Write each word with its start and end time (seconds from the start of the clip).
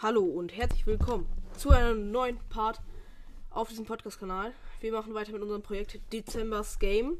Hallo 0.00 0.22
und 0.22 0.56
herzlich 0.56 0.86
willkommen 0.86 1.26
zu 1.56 1.70
einem 1.70 2.12
neuen 2.12 2.38
Part 2.50 2.80
auf 3.50 3.68
diesem 3.68 3.84
Podcast-Kanal. 3.84 4.52
Wir 4.80 4.92
machen 4.92 5.12
weiter 5.12 5.32
mit 5.32 5.42
unserem 5.42 5.60
Projekt 5.60 5.98
Dezembers 6.12 6.78
Game. 6.78 7.18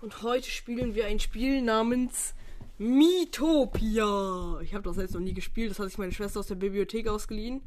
Und 0.00 0.22
heute 0.22 0.48
spielen 0.48 0.94
wir 0.94 1.06
ein 1.06 1.18
Spiel 1.18 1.62
namens 1.62 2.32
Miitopia. 2.78 4.60
Ich 4.60 4.72
habe 4.72 4.84
das 4.84 4.98
jetzt 4.98 5.14
noch 5.14 5.20
nie 5.20 5.34
gespielt. 5.34 5.72
Das 5.72 5.80
hat 5.80 5.88
sich 5.88 5.98
meine 5.98 6.12
Schwester 6.12 6.38
aus 6.38 6.46
der 6.46 6.54
Bibliothek 6.54 7.08
ausgeliehen. 7.08 7.60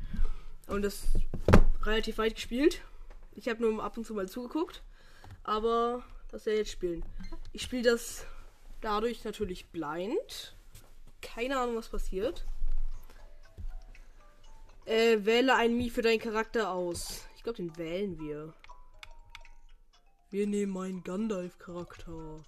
Und 0.68 0.84
das 0.84 1.04
relativ 1.84 2.18
weit 2.18 2.36
gespielt. 2.36 2.82
Ich 3.36 3.50
habe 3.50 3.62
nur 3.62 3.84
ab 3.84 3.98
und 3.98 4.06
zu 4.06 4.14
mal 4.14 4.30
zugeguckt. 4.30 4.84
Aber 5.44 6.06
das 6.32 6.46
werde 6.46 6.62
ich 6.62 6.68
jetzt 6.68 6.72
spielen. 6.72 7.04
Ich 7.52 7.64
spiele 7.64 7.84
das 7.84 8.26
dadurch 8.80 9.26
natürlich 9.26 9.66
blind. 9.66 10.56
Keine 11.20 11.60
Ahnung, 11.60 11.76
was 11.76 11.90
passiert. 11.90 12.46
Äh, 14.90 15.24
wähle 15.24 15.54
ein 15.54 15.78
Mii 15.78 15.92
für 15.92 16.02
deinen 16.02 16.20
Charakter 16.20 16.72
aus. 16.72 17.24
Ich 17.36 17.44
glaube, 17.44 17.58
den 17.58 17.78
wählen 17.78 18.20
wir. 18.20 18.56
Wir 20.32 20.48
nehmen 20.48 20.76
einen 20.78 21.04
Gandalf-Charakter. 21.04 22.44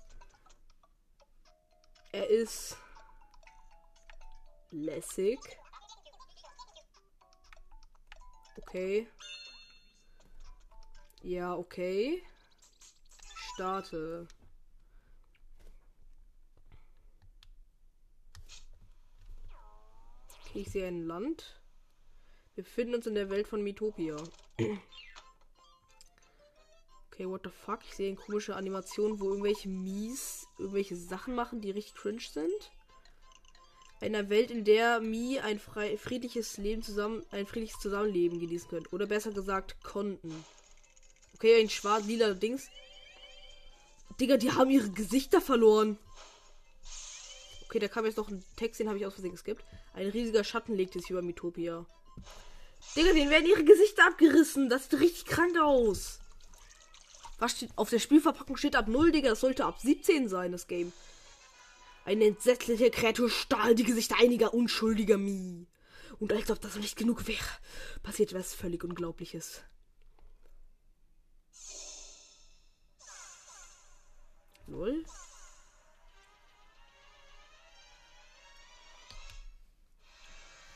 Er 2.11 2.27
ist 2.27 2.77
lässig. 4.71 5.39
Okay. 8.57 9.07
Ja, 11.21 11.55
okay. 11.55 12.23
Starte. 13.53 14.27
Okay, 20.47 20.61
ich 20.61 20.71
sehe 20.71 20.87
ein 20.87 21.05
Land. 21.05 21.60
Wir 22.61 22.65
befinden 22.65 22.93
uns 22.93 23.07
in 23.07 23.15
der 23.15 23.31
Welt 23.31 23.47
von 23.47 23.63
Mitopia. 23.63 24.15
Okay, 27.09 27.27
what 27.27 27.41
the 27.43 27.49
fuck? 27.49 27.79
Ich 27.83 27.95
sehe 27.95 28.09
eine 28.09 28.17
komische 28.17 28.55
Animation, 28.55 29.19
wo 29.19 29.29
irgendwelche 29.29 29.67
Mies 29.67 30.45
irgendwelche 30.59 30.95
Sachen 30.95 31.33
machen, 31.33 31.59
die 31.59 31.71
richtig 31.71 31.95
cringe 31.95 32.21
sind. 32.21 32.71
In 33.99 34.15
einer 34.15 34.29
Welt, 34.29 34.51
in 34.51 34.63
der 34.63 34.99
Mi 34.99 35.39
ein 35.39 35.57
frei, 35.57 35.97
friedliches 35.97 36.57
Leben 36.57 36.83
zusammen, 36.83 37.25
ein 37.31 37.47
friedliches 37.47 37.79
Zusammenleben 37.79 38.39
genießen 38.39 38.69
können. 38.69 38.85
Oder 38.91 39.07
besser 39.07 39.31
gesagt, 39.31 39.83
konnten. 39.83 40.45
Okay, 41.33 41.59
ein 41.59 41.69
schwarz-lila 41.69 42.35
Dings. 42.35 42.69
Digga, 44.19 44.37
die 44.37 44.51
haben 44.51 44.69
ihre 44.69 44.91
Gesichter 44.91 45.41
verloren. 45.41 45.97
Okay, 47.65 47.79
da 47.79 47.87
kam 47.87 48.05
jetzt 48.05 48.17
noch 48.17 48.29
ein 48.29 48.43
Text, 48.55 48.79
den 48.79 48.87
habe 48.87 48.99
ich 48.99 49.05
aus 49.07 49.15
Versehen 49.15 49.31
geskippt. 49.31 49.65
Ein 49.95 50.09
riesiger 50.09 50.43
Schatten 50.43 50.75
legte 50.75 50.99
sich 50.99 51.09
über 51.09 51.23
Mitopia. 51.23 51.87
Digga, 52.95 53.13
denen 53.13 53.29
werden 53.29 53.47
ihre 53.47 53.63
Gesichter 53.63 54.07
abgerissen. 54.07 54.69
Das 54.69 54.89
sieht 54.89 54.99
richtig 54.99 55.25
krank 55.25 55.57
aus. 55.59 56.19
Was 57.39 57.53
steht 57.53 57.71
auf 57.75 57.89
der 57.89 57.99
Spielverpackung 57.99 58.57
steht 58.57 58.75
ab 58.75 58.87
0, 58.87 59.11
Digga. 59.11 59.29
Das 59.29 59.39
sollte 59.39 59.65
ab 59.65 59.79
17 59.79 60.29
sein, 60.29 60.51
das 60.51 60.67
Game. 60.67 60.91
Eine 62.05 62.25
entsetzliche 62.25 62.89
Kreatur 62.89 63.29
stahl 63.29 63.75
die 63.75 63.83
Gesichter 63.83 64.15
einiger 64.19 64.53
unschuldiger 64.53 65.17
Mii. 65.17 65.67
Und 66.19 66.33
als 66.33 66.51
ob 66.51 66.61
das 66.61 66.75
nicht 66.75 66.97
genug 66.97 67.27
wäre, 67.27 67.45
passiert 68.03 68.33
was 68.33 68.53
völlig 68.53 68.83
Unglaubliches. 68.83 69.61
Null. 74.67 75.03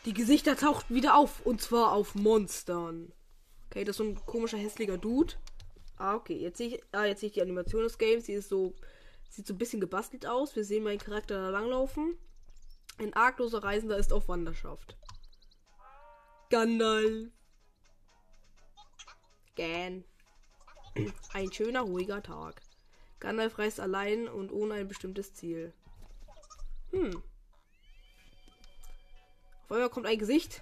Die 0.05 0.13
Gesichter 0.13 0.55
tauchten 0.55 0.93
wieder 0.93 1.17
auf. 1.17 1.45
Und 1.45 1.61
zwar 1.61 1.91
auf 1.91 2.15
Monstern. 2.15 3.11
Okay, 3.65 3.83
das 3.83 3.95
ist 3.95 3.97
so 3.97 4.03
ein 4.03 4.25
komischer, 4.25 4.57
hässlicher 4.57 4.97
Dude. 4.97 5.33
Ah, 5.97 6.15
okay. 6.15 6.37
Jetzt 6.37 6.59
sehe 6.59 6.67
ich, 6.67 6.83
ah, 6.91 7.05
jetzt 7.05 7.23
ich 7.23 7.33
die 7.33 7.41
Animation 7.41 7.83
des 7.83 7.97
Games. 7.97 8.25
Die 8.25 8.33
ist 8.33 8.49
so. 8.49 8.73
Sieht 9.29 9.47
so 9.47 9.53
ein 9.53 9.57
bisschen 9.57 9.81
gebastelt 9.81 10.25
aus. 10.25 10.55
Wir 10.55 10.63
sehen 10.63 10.83
meinen 10.83 10.99
Charakter 10.99 11.35
da 11.41 11.49
langlaufen. 11.49 12.17
Ein 12.99 13.13
argloser 13.13 13.63
Reisender 13.63 13.97
ist 13.97 14.13
auf 14.13 14.29
Wanderschaft. 14.29 14.95
Gandalf. 16.49 17.31
Gan. 19.55 20.05
Ein 21.33 21.51
schöner, 21.51 21.81
ruhiger 21.81 22.21
Tag. 22.21 22.61
Gandalf 23.19 23.57
reist 23.57 23.79
allein 23.79 24.27
und 24.29 24.51
ohne 24.51 24.75
ein 24.75 24.87
bestimmtes 24.87 25.33
Ziel. 25.33 25.73
Hm. 26.91 27.21
Auf 29.65 29.71
einmal 29.71 29.89
kommt 29.89 30.05
ein 30.05 30.19
Gesicht. 30.19 30.61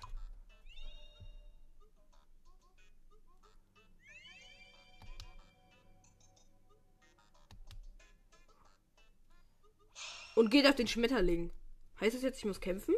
Und 10.35 10.49
geht 10.49 10.65
auf 10.65 10.75
den 10.75 10.87
Schmetterling. 10.87 11.51
Heißt 11.99 12.15
das 12.15 12.23
jetzt, 12.23 12.39
ich 12.39 12.45
muss 12.45 12.61
kämpfen? 12.61 12.95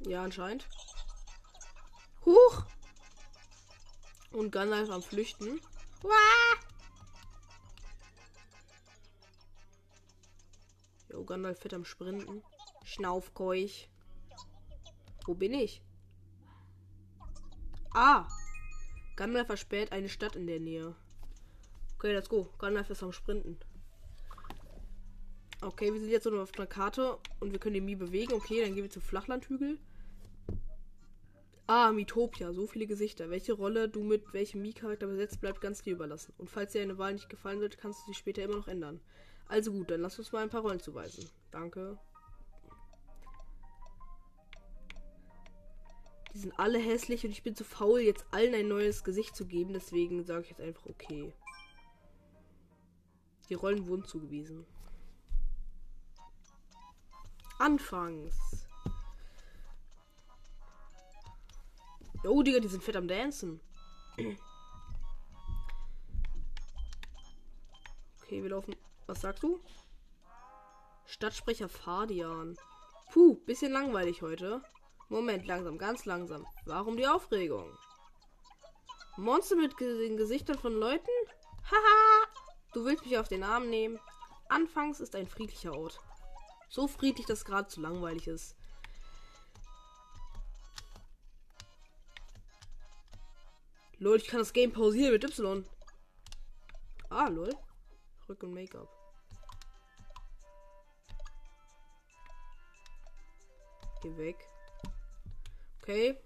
Ja, 0.00 0.24
anscheinend. 0.24 0.68
Huch! 2.26 2.64
Und 4.32 4.50
Gandalf 4.50 4.90
am 4.90 5.02
Flüchten. 5.02 5.60
Uah! 6.02 6.67
Gandalf 11.28 11.58
fett 11.58 11.74
am 11.74 11.84
Sprinten. 11.84 12.42
Schnaufkeuch. 12.84 13.90
Wo 15.26 15.34
bin 15.34 15.52
ich? 15.52 15.82
Ah! 17.92 18.26
Gandalf 19.14 19.48
versperrt 19.48 19.92
eine 19.92 20.08
Stadt 20.08 20.36
in 20.36 20.46
der 20.46 20.58
Nähe. 20.58 20.94
Okay, 21.96 22.14
let's 22.14 22.30
go. 22.30 22.48
Gandalf 22.58 22.88
ist 22.88 23.02
am 23.02 23.12
Sprinten. 23.12 23.58
Okay, 25.60 25.92
wir 25.92 26.00
sind 26.00 26.08
jetzt 26.08 26.24
so 26.24 26.40
auf 26.40 26.52
einer 26.56 26.66
Karte 26.66 27.18
und 27.40 27.52
wir 27.52 27.58
können 27.58 27.74
den 27.74 27.84
Mii 27.84 27.96
bewegen. 27.96 28.32
Okay, 28.32 28.62
dann 28.62 28.74
gehen 28.74 28.84
wir 28.84 28.90
zum 28.90 29.02
Flachlandhügel. 29.02 29.78
Ah, 31.66 31.92
Mitopia, 31.92 32.54
so 32.54 32.66
viele 32.66 32.86
Gesichter. 32.86 33.28
Welche 33.28 33.52
Rolle 33.52 33.90
du 33.90 34.02
mit 34.02 34.32
welchem 34.32 34.62
Mii-Charakter 34.62 35.06
besetzt, 35.06 35.42
bleibt 35.42 35.60
ganz 35.60 35.82
dir 35.82 35.92
überlassen. 35.92 36.32
Und 36.38 36.48
falls 36.48 36.72
dir 36.72 36.80
eine 36.80 36.96
Wahl 36.96 37.12
nicht 37.12 37.28
gefallen 37.28 37.60
wird, 37.60 37.76
kannst 37.76 38.00
du 38.00 38.06
sie 38.06 38.18
später 38.18 38.42
immer 38.42 38.56
noch 38.56 38.68
ändern. 38.68 39.02
Also 39.48 39.72
gut, 39.72 39.90
dann 39.90 40.02
lass 40.02 40.18
uns 40.18 40.30
mal 40.30 40.42
ein 40.42 40.50
paar 40.50 40.60
Rollen 40.60 40.80
zuweisen. 40.80 41.28
Danke. 41.50 41.98
Die 46.34 46.38
sind 46.38 46.58
alle 46.58 46.78
hässlich 46.78 47.24
und 47.24 47.30
ich 47.30 47.42
bin 47.42 47.56
zu 47.56 47.64
faul, 47.64 48.00
jetzt 48.00 48.26
allen 48.30 48.54
ein 48.54 48.68
neues 48.68 49.02
Gesicht 49.02 49.34
zu 49.34 49.46
geben. 49.46 49.72
Deswegen 49.72 50.22
sage 50.24 50.42
ich 50.42 50.50
jetzt 50.50 50.60
einfach 50.60 50.86
okay. 50.86 51.32
Die 53.48 53.54
Rollen 53.54 53.88
wurden 53.88 54.04
zugewiesen. 54.04 54.66
Anfangs. 57.58 58.36
Oh, 62.24 62.42
Digga, 62.42 62.60
die 62.60 62.68
sind 62.68 62.84
fett 62.84 62.96
am 62.96 63.08
Dancen. 63.08 63.60
Okay, 68.22 68.42
wir 68.42 68.50
laufen. 68.50 68.76
Was 69.08 69.22
sagst 69.22 69.42
du? 69.42 69.58
Stadtsprecher 71.06 71.70
Fadian. 71.70 72.58
Puh, 73.10 73.36
bisschen 73.46 73.72
langweilig 73.72 74.20
heute. 74.20 74.62
Moment, 75.08 75.46
langsam, 75.46 75.78
ganz 75.78 76.04
langsam. 76.04 76.46
Warum 76.66 76.98
die 76.98 77.06
Aufregung? 77.06 77.74
Monster 79.16 79.56
mit 79.56 79.80
den 79.80 80.18
Gesichtern 80.18 80.58
von 80.58 80.74
Leuten? 80.74 81.10
Haha! 81.70 82.28
du 82.74 82.84
willst 82.84 83.06
mich 83.06 83.16
auf 83.16 83.28
den 83.28 83.44
Arm 83.44 83.70
nehmen? 83.70 83.98
Anfangs 84.50 85.00
ist 85.00 85.16
ein 85.16 85.26
friedlicher 85.26 85.74
Ort. 85.74 85.98
So 86.68 86.86
friedlich, 86.86 87.26
dass 87.26 87.46
gerade 87.46 87.68
zu 87.68 87.80
langweilig 87.80 88.28
ist. 88.28 88.56
Lol, 93.98 94.18
ich 94.18 94.26
kann 94.26 94.40
das 94.40 94.52
Game 94.52 94.70
pausieren 94.70 95.12
mit 95.12 95.24
Y. 95.24 95.64
Ah, 97.08 97.28
lol. 97.28 97.56
Rück 98.28 98.42
und 98.42 98.52
Make-up. 98.52 98.97
Geh 104.00 104.16
weg. 104.16 104.36
Okay. 105.82 106.16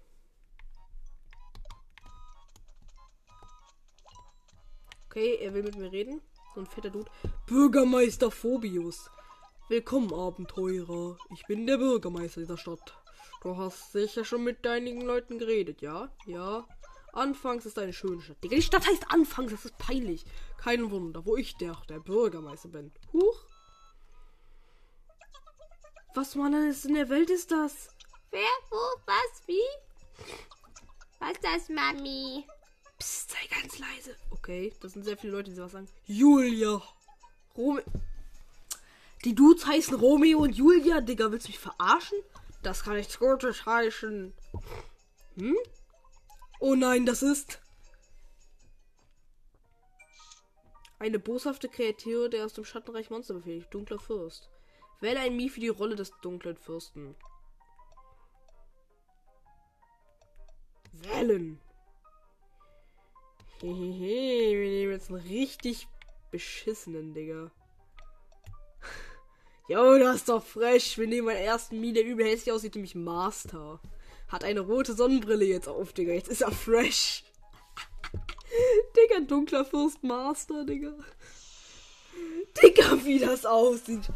Okay, 5.07 5.37
er 5.41 5.53
will 5.53 5.63
mit 5.63 5.77
mir 5.77 5.91
reden. 5.91 6.21
So 6.53 6.61
ein 6.61 6.67
fetter 6.67 6.91
Dude. 6.91 7.09
Bürgermeister 7.47 8.29
Phobius. 8.29 9.09
Willkommen, 9.69 10.13
Abenteurer. 10.13 11.17
Ich 11.33 11.45
bin 11.47 11.65
der 11.65 11.77
Bürgermeister 11.77 12.41
dieser 12.41 12.57
Stadt. 12.57 12.95
Du 13.41 13.57
hast 13.57 13.91
sicher 13.91 14.23
schon 14.23 14.43
mit 14.43 14.65
einigen 14.67 15.01
Leuten 15.01 15.39
geredet, 15.39 15.81
ja? 15.81 16.09
Ja. 16.27 16.67
Anfangs 17.11 17.65
ist 17.65 17.79
eine 17.79 17.93
schöne 17.93 18.21
Stadt. 18.21 18.37
Die 18.43 18.61
Stadt 18.61 18.87
heißt 18.87 19.11
Anfangs, 19.11 19.51
das 19.51 19.65
ist 19.65 19.77
peinlich. 19.79 20.25
Kein 20.57 20.91
Wunder, 20.91 21.25
wo 21.25 21.37
ich 21.37 21.55
der, 21.57 21.75
der 21.89 21.99
Bürgermeister 21.99 22.69
bin. 22.69 22.91
Huch. 23.11 23.42
Was, 26.15 26.35
Mann, 26.35 26.53
alles 26.53 26.85
in 26.85 26.93
der 26.93 27.09
Welt 27.09 27.29
ist 27.31 27.49
das? 27.49 27.89
Wer, 28.29 28.41
wo, 28.69 28.77
was, 29.05 29.41
wie? 29.47 29.61
Was 31.19 31.31
ist 31.31 31.43
das, 31.43 31.69
Mami? 31.69 32.45
Psst, 32.99 33.31
sei 33.31 33.47
ganz 33.49 33.79
leise. 33.79 34.15
Okay, 34.29 34.73
das 34.79 34.93
sind 34.93 35.05
sehr 35.05 35.17
viele 35.17 35.33
Leute, 35.33 35.49
die 35.49 35.55
sowas 35.55 35.71
sagen. 35.71 35.87
Julia. 36.05 36.81
Rome. 37.57 37.83
Die 39.25 39.33
Dudes 39.33 39.65
heißen 39.65 39.95
Romeo 39.95 40.39
und 40.39 40.55
Julia, 40.55 41.01
Digga. 41.01 41.31
Willst 41.31 41.47
du 41.47 41.51
mich 41.51 41.59
verarschen? 41.59 42.19
Das 42.61 42.83
kann 42.83 42.95
nichts 42.95 43.17
Gutes 43.17 43.65
heißen. 43.65 44.33
Hm? 45.37 45.57
Oh 46.59 46.75
nein, 46.75 47.05
das 47.05 47.23
ist. 47.23 47.59
Eine 50.99 51.19
boshafte 51.19 51.69
Kreatur, 51.69 52.29
der 52.29 52.45
aus 52.45 52.53
dem 52.53 52.65
Schattenreich 52.65 53.09
Monster 53.09 53.33
befehligt. 53.33 53.73
Dunkler 53.73 53.99
Fürst. 53.99 54.49
Wähle 55.03 55.19
ein 55.19 55.35
Mii 55.35 55.49
für 55.49 55.59
die 55.59 55.67
Rolle 55.67 55.97
des 55.97 56.13
dunklen 56.21 56.55
Fürsten. 56.55 57.13
Wählen. 60.93 61.59
Hehehe, 63.59 64.57
wir 64.57 64.69
nehmen 64.69 64.93
jetzt 64.93 65.09
einen 65.09 65.19
richtig 65.19 65.89
beschissenen, 66.31 67.13
Digga. 67.13 67.51
Jo, 69.67 69.97
das 69.99 70.17
ist 70.17 70.29
doch 70.29 70.41
fresh. 70.41 70.97
Wir 70.97 71.07
nehmen 71.07 71.25
meinen 71.25 71.43
ersten 71.43 71.81
Mii, 71.81 71.91
der 71.91 72.05
übel 72.05 72.25
hässlich 72.25 72.53
aussieht, 72.53 72.75
nämlich 72.75 72.95
Master. 72.95 73.81
Hat 74.29 74.45
eine 74.45 74.61
rote 74.61 74.93
Sonnenbrille 74.93 75.43
jetzt 75.43 75.67
auf, 75.67 75.91
Digga. 75.91 76.13
Jetzt 76.13 76.29
ist 76.29 76.43
er 76.43 76.51
fresh. 76.53 77.25
Digga, 78.95 79.19
dunkler 79.27 79.65
Fürst 79.65 80.01
Master, 80.01 80.63
Digga. 80.63 80.93
Digga, 82.61 83.03
wie 83.03 83.19
das 83.19 83.45
aussieht. 83.45 84.09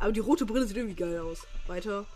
Aber 0.00 0.12
die 0.12 0.20
rote 0.20 0.46
Brille 0.46 0.66
sieht 0.66 0.76
irgendwie 0.76 0.96
geil 0.96 1.18
aus. 1.20 1.46
Weiter. 1.66 2.06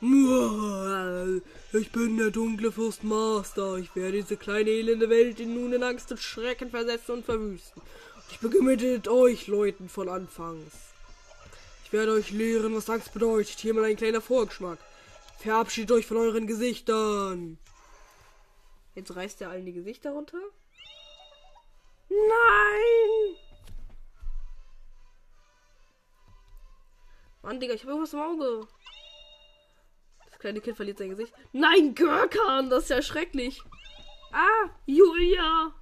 Ich 0.00 1.92
bin 1.92 2.16
der 2.16 2.30
dunkle 2.30 2.70
Fürst 2.72 3.04
Master. 3.04 3.76
Ich 3.76 3.94
werde 3.96 4.18
diese 4.18 4.36
kleine 4.36 4.70
elende 4.70 5.08
Welt 5.10 5.40
in 5.40 5.54
nun 5.54 5.72
in 5.72 5.82
Angst 5.82 6.10
und 6.10 6.20
Schrecken 6.20 6.70
versetzen 6.70 7.12
und 7.16 7.24
verwüsten. 7.24 7.82
Ich 8.30 8.38
beginne 8.38 8.76
mit 8.76 9.08
euch 9.08 9.46
Leuten 9.46 9.88
von 9.88 10.08
Anfangs. 10.08 10.72
Ich 11.84 11.92
werde 11.92 12.12
euch 12.12 12.30
lehren, 12.30 12.76
was 12.76 12.88
Angst 12.88 13.12
bedeutet. 13.12 13.58
Hier 13.58 13.74
mal 13.74 13.84
ein 13.84 13.96
kleiner 13.96 14.20
Vorgeschmack. 14.20 14.78
Verabschiedet 15.38 15.92
euch 15.92 16.06
von 16.06 16.18
euren 16.18 16.46
Gesichtern. 16.46 17.58
Jetzt 18.94 19.16
reißt 19.16 19.40
er 19.40 19.50
allen 19.50 19.66
die 19.66 19.72
Gesichter 19.72 20.12
runter. 20.12 20.38
Nein! 22.08 23.49
Mann, 27.42 27.58
Digga, 27.58 27.74
ich 27.74 27.82
habe 27.82 27.92
irgendwas 27.92 28.12
im 28.12 28.20
Auge. 28.20 28.68
Das 30.26 30.38
kleine 30.38 30.60
Kind 30.60 30.76
verliert 30.76 30.98
sein 30.98 31.10
Gesicht. 31.10 31.32
Nein, 31.52 31.94
Görkan, 31.94 32.70
das 32.70 32.84
ist 32.84 32.90
ja 32.90 33.02
schrecklich. 33.02 33.62
Ah, 34.32 34.68
Julia. 34.86 35.72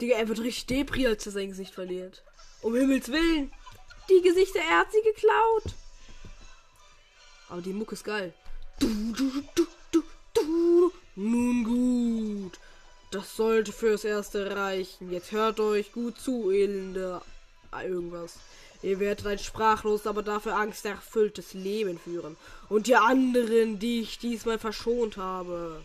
Digga, 0.00 0.16
er 0.16 0.28
wird 0.28 0.40
richtig 0.40 0.66
depri, 0.66 1.06
als 1.06 1.24
er 1.26 1.32
sein 1.32 1.48
Gesicht 1.50 1.74
verliert. 1.74 2.24
Um 2.62 2.74
Himmels 2.74 3.10
Willen. 3.10 3.52
Die 4.10 4.20
Gesichter, 4.20 4.58
er 4.58 4.80
hat 4.80 4.92
sie 4.92 5.02
geklaut. 5.02 5.74
Aber 7.48 7.62
die 7.62 7.72
Mucke 7.72 7.94
ist 7.94 8.04
geil. 8.04 8.34
Du, 8.80 8.88
du, 9.12 9.42
du, 9.54 9.66
du, 9.92 10.02
du. 10.34 10.92
Nun 11.14 11.64
gut. 11.64 12.58
Das 13.12 13.36
sollte 13.36 13.72
fürs 13.72 14.04
Erste 14.04 14.56
reichen. 14.56 15.12
Jetzt 15.12 15.32
hört 15.32 15.60
euch 15.60 15.92
gut 15.92 16.18
zu, 16.18 16.50
elende 16.50 17.20
ah, 17.70 17.82
irgendwas. 17.82 18.36
Ihr 18.82 19.00
werdet 19.00 19.26
ein 19.26 19.38
sprachlos, 19.38 20.06
aber 20.06 20.22
dafür 20.22 20.56
angsterfülltes 20.56 21.52
Leben 21.52 21.98
führen. 21.98 22.38
Und 22.70 22.86
die 22.86 22.96
anderen, 22.96 23.78
die 23.78 24.00
ich 24.00 24.18
diesmal 24.18 24.58
verschont 24.58 25.18
habe. 25.18 25.82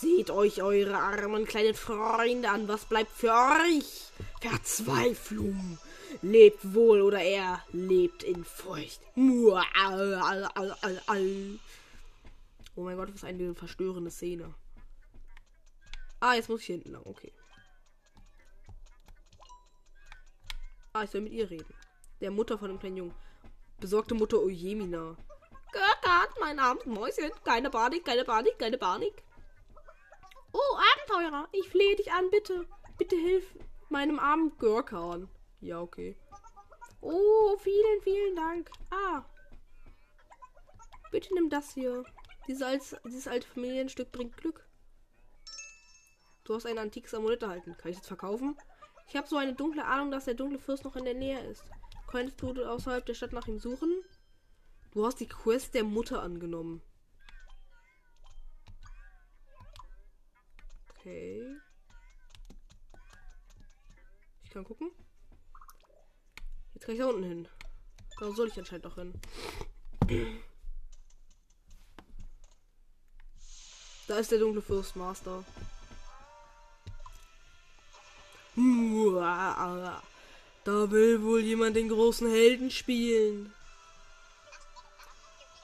Seht 0.00 0.30
euch 0.30 0.62
eure 0.62 0.96
armen 0.96 1.46
kleinen 1.46 1.74
Freunde 1.74 2.50
an. 2.50 2.66
Was 2.66 2.86
bleibt 2.86 3.12
für 3.12 3.32
euch? 3.32 4.10
Verzweiflung. 4.40 5.78
Lebt 6.22 6.74
wohl 6.74 7.02
oder 7.02 7.20
er 7.20 7.62
lebt 7.72 8.24
in 8.24 8.44
Furcht. 8.44 9.00
Oh 12.78 12.84
mein 12.84 12.96
Gott, 12.96 13.12
was 13.12 13.24
eine 13.24 13.56
verstörende 13.56 14.08
Szene. 14.08 14.54
Ah, 16.20 16.34
jetzt 16.34 16.48
muss 16.48 16.60
ich 16.60 16.66
hinten 16.66 16.92
lang. 16.92 17.02
Okay. 17.04 17.32
Ah, 20.92 21.02
ich 21.02 21.10
soll 21.10 21.22
mit 21.22 21.32
ihr 21.32 21.50
reden. 21.50 21.74
Der 22.20 22.30
Mutter 22.30 22.56
von 22.56 22.68
dem 22.68 22.78
kleinen 22.78 22.98
Jungen. 22.98 23.14
Besorgte 23.80 24.14
Mutter 24.14 24.38
Ojemina. 24.38 25.16
Gott, 25.72 26.30
mein 26.38 26.60
armes 26.60 26.86
Mäuschen. 26.86 27.32
Keine 27.42 27.68
Panik, 27.68 28.04
keine 28.04 28.24
Panik, 28.24 28.56
keine 28.60 28.78
Panik. 28.78 29.24
Oh, 30.52 30.78
Abenteurer, 30.92 31.48
ich 31.50 31.68
flehe 31.68 31.96
dich 31.96 32.12
an, 32.12 32.30
bitte. 32.30 32.64
Bitte 32.96 33.16
hilf 33.16 33.56
meinem 33.88 34.20
armen 34.20 34.56
Görkan. 34.56 35.28
Ja, 35.60 35.80
okay. 35.80 36.16
Oh, 37.00 37.56
vielen, 37.58 38.02
vielen 38.02 38.36
Dank. 38.36 38.70
Ah. 38.90 39.24
Bitte 41.10 41.34
nimm 41.34 41.50
das 41.50 41.74
hier. 41.74 42.04
Dieses, 42.48 42.96
dieses 43.04 43.28
alte 43.28 43.46
Familienstück 43.46 44.10
bringt 44.10 44.36
Glück. 44.38 44.66
Du 46.44 46.54
hast 46.54 46.64
ein 46.64 46.78
antikes 46.78 47.12
Amulett 47.12 47.42
erhalten. 47.42 47.76
Kann 47.76 47.90
ich 47.90 47.98
das 47.98 48.06
verkaufen? 48.06 48.56
Ich 49.06 49.16
habe 49.16 49.28
so 49.28 49.36
eine 49.36 49.54
dunkle 49.54 49.84
Ahnung, 49.84 50.10
dass 50.10 50.24
der 50.24 50.34
dunkle 50.34 50.58
Fürst 50.58 50.84
noch 50.84 50.96
in 50.96 51.04
der 51.04 51.14
Nähe 51.14 51.40
ist. 51.40 51.64
Könntest 52.06 52.40
du 52.40 52.64
außerhalb 52.64 53.04
der 53.04 53.14
Stadt 53.14 53.34
nach 53.34 53.46
ihm 53.46 53.58
suchen? 53.58 54.02
Du 54.92 55.04
hast 55.04 55.20
die 55.20 55.28
Quest 55.28 55.74
der 55.74 55.84
Mutter 55.84 56.22
angenommen. 56.22 56.80
Okay. 60.88 61.54
Ich 64.44 64.50
kann 64.50 64.64
gucken. 64.64 64.90
Jetzt 66.72 66.86
kann 66.86 66.94
ich 66.94 67.00
da 67.00 67.08
unten 67.08 67.24
hin. 67.24 67.48
Da 68.18 68.32
soll 68.32 68.48
ich 68.48 68.58
anscheinend 68.58 68.86
auch 68.86 68.94
hin. 68.94 70.40
Da 74.08 74.18
ist 74.18 74.32
der 74.32 74.38
dunkle 74.38 74.62
Fürstmaster. 74.62 75.44
Da 80.64 80.90
will 80.90 81.22
wohl 81.22 81.40
jemand 81.40 81.76
den 81.76 81.88
großen 81.88 82.28
Helden 82.28 82.70
spielen. 82.70 83.52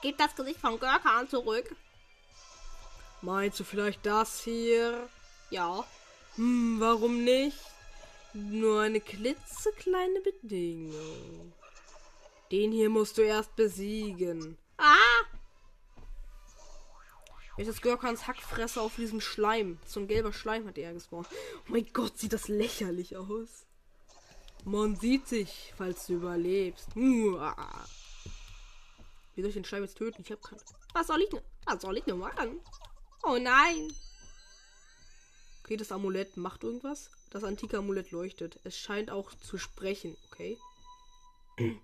Gib 0.01 0.17
das 0.17 0.35
Gesicht 0.35 0.59
von 0.59 0.79
Görkan 0.79 1.27
zurück. 1.27 1.75
Meinst 3.21 3.59
du 3.59 3.63
vielleicht 3.63 4.05
das 4.05 4.41
hier? 4.41 5.09
Ja. 5.49 5.83
Hm, 6.35 6.79
warum 6.79 7.23
nicht? 7.23 7.57
Nur 8.33 8.81
eine 8.81 9.01
klitzekleine 9.01 10.21
Bedingung. 10.21 11.53
Den 12.51 12.71
hier 12.71 12.89
musst 12.89 13.17
du 13.17 13.23
erst 13.23 13.55
besiegen. 13.55 14.57
Ah! 14.77 15.34
Jetzt 17.57 17.69
ist 17.69 17.81
Görkans 17.81 18.27
Hackfresse 18.27 18.81
auf 18.81 18.95
diesem 18.97 19.21
Schleim. 19.21 19.79
So 19.85 20.01
ein 20.01 20.07
gelber 20.07 20.33
Schleim 20.33 20.67
hat 20.67 20.77
er 20.77 20.93
gespawnt. 20.93 21.27
Oh 21.31 21.71
mein 21.71 21.87
Gott, 21.93 22.17
sieht 22.17 22.33
das 22.33 22.49
lächerlich 22.49 23.15
aus. 23.15 23.65
Man 24.65 24.95
sieht 24.97 25.27
sich, 25.27 25.73
falls 25.77 26.07
du 26.07 26.15
überlebst. 26.15 26.95
Wie 26.95 27.31
soll 29.37 29.49
ich 29.49 29.53
den 29.53 29.63
Schleim 29.63 29.83
jetzt 29.83 29.97
töten? 29.97 30.21
Ich 30.21 30.31
hab 30.31 30.41
keinen. 30.41 30.59
Was 30.93 31.07
soll 31.07 31.21
ich, 31.21 31.29
was 31.65 31.81
soll 31.81 31.97
ich 31.97 32.05
nur 32.07 32.17
machen? 32.17 32.59
Oh 33.23 33.37
nein. 33.37 33.93
Okay, 35.63 35.77
das 35.77 35.91
Amulett 35.91 36.35
macht 36.35 36.63
irgendwas. 36.63 37.09
Das 37.29 37.43
antike 37.43 37.77
Amulett 37.77 38.11
leuchtet. 38.11 38.59
Es 38.63 38.77
scheint 38.77 39.09
auch 39.09 39.33
zu 39.33 39.57
sprechen, 39.57 40.17
okay? 40.31 40.57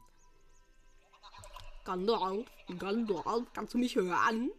Gandalf, 1.86 2.48
Gandalf, 2.78 3.48
kannst 3.54 3.74
du 3.74 3.78
mich 3.78 3.96
hören? 3.96 4.52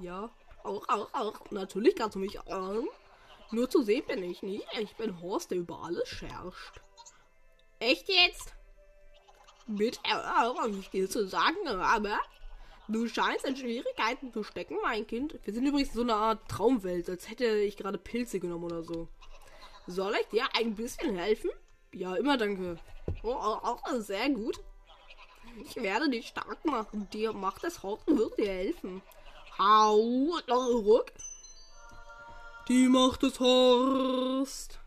Ja. 0.00 0.30
Auch, 0.66 0.88
auch, 0.88 1.14
auch. 1.14 1.50
Natürlich 1.50 1.94
kannst 1.94 2.16
du 2.16 2.18
mich 2.18 2.38
hören. 2.46 2.88
Nur 3.52 3.70
zu 3.70 3.82
sehen 3.82 4.04
bin 4.06 4.22
ich 4.22 4.42
nicht. 4.42 4.66
Ich 4.78 4.96
bin 4.96 5.20
Horst, 5.20 5.50
der 5.50 5.58
über 5.58 5.82
alles 5.84 6.08
scherzt. 6.08 6.72
Echt 7.78 8.08
jetzt? 8.08 8.52
Bitte, 9.66 10.00
hör 10.04 10.68
nicht 10.68 10.90
viel 10.90 11.08
zu 11.08 11.26
sagen, 11.26 11.66
aber 11.66 12.18
Du 12.88 13.08
scheinst 13.08 13.44
in 13.44 13.56
Schwierigkeiten 13.56 14.32
zu 14.32 14.44
stecken, 14.44 14.76
mein 14.80 15.08
Kind. 15.08 15.40
Wir 15.44 15.52
sind 15.52 15.66
übrigens 15.66 15.92
so 15.92 16.02
eine 16.02 16.14
Art 16.14 16.48
Traumwelt, 16.48 17.10
als 17.10 17.28
hätte 17.28 17.44
ich 17.44 17.76
gerade 17.76 17.98
Pilze 17.98 18.38
genommen 18.38 18.64
oder 18.64 18.84
so. 18.84 19.08
Soll 19.88 20.14
ich 20.20 20.28
dir 20.28 20.44
ein 20.56 20.76
bisschen 20.76 21.16
helfen? 21.16 21.50
Ja, 21.92 22.14
immer 22.14 22.36
danke. 22.36 22.78
Oh, 23.24 23.32
auch 23.32 23.82
oh, 23.82 23.90
oh, 23.90 24.00
sehr 24.00 24.30
gut. 24.30 24.60
Ich 25.64 25.74
werde 25.76 26.08
dich 26.08 26.28
stark 26.28 26.64
machen. 26.64 27.08
Dir 27.12 27.32
macht 27.32 27.64
es 27.64 27.82
Horten 27.82 28.16
wird 28.18 28.38
dir 28.38 28.50
helfen. 28.50 29.02
Hau 29.58 30.38
ruck. 30.48 31.12
Die 32.68 32.88
Macht 32.88 33.22
des 33.22 33.40
Horst. 33.40 34.80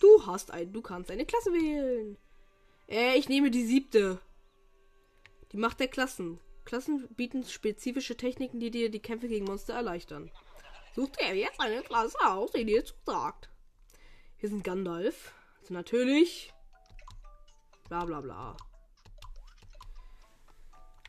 Du 0.00 0.26
hast 0.26 0.50
ein, 0.52 0.72
du 0.72 0.82
kannst 0.82 1.10
eine 1.10 1.26
Klasse 1.26 1.52
wählen. 1.52 2.16
Äh, 2.88 3.16
ich 3.16 3.28
nehme 3.28 3.50
die 3.50 3.64
siebte. 3.64 4.20
Die 5.50 5.56
Macht 5.56 5.80
der 5.80 5.88
Klassen. 5.88 6.38
Klassen 6.64 7.08
bieten 7.16 7.44
spezifische 7.44 8.16
Techniken, 8.16 8.60
die 8.60 8.70
dir 8.70 8.90
die 8.90 9.00
Kämpfe 9.00 9.26
gegen 9.26 9.46
Monster 9.46 9.74
erleichtern. 9.74 10.30
Such 10.94 11.08
dir 11.10 11.34
jetzt 11.34 11.60
eine 11.60 11.82
Klasse 11.82 12.18
aus, 12.24 12.52
die 12.52 12.64
dir 12.64 12.84
zusagt. 12.84 13.48
Hier 14.36 14.48
sind 14.48 14.62
Gandalf. 14.62 15.32
Also 15.60 15.74
natürlich. 15.74 16.52
Bla 17.88 18.04
bla 18.04 18.20
bla. 18.20 18.56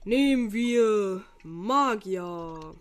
Nehmen 0.06 0.52
wir 0.52 1.24
Magier. 1.44 2.76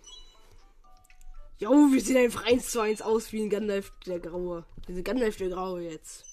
Jo, 1.57 1.69
wir 1.69 2.01
sehen 2.01 2.17
einfach 2.17 2.43
1 2.45 2.69
zu 2.69 2.81
1 2.81 3.01
aus 3.01 3.31
wie 3.31 3.41
ein 3.41 3.49
Gandalf 3.49 3.93
der 4.05 4.19
Graue. 4.19 4.65
Wir 4.85 4.95
sind 4.95 5.05
Gandalf 5.05 5.37
der 5.37 5.47
Graue 5.47 5.83
jetzt. 5.83 6.25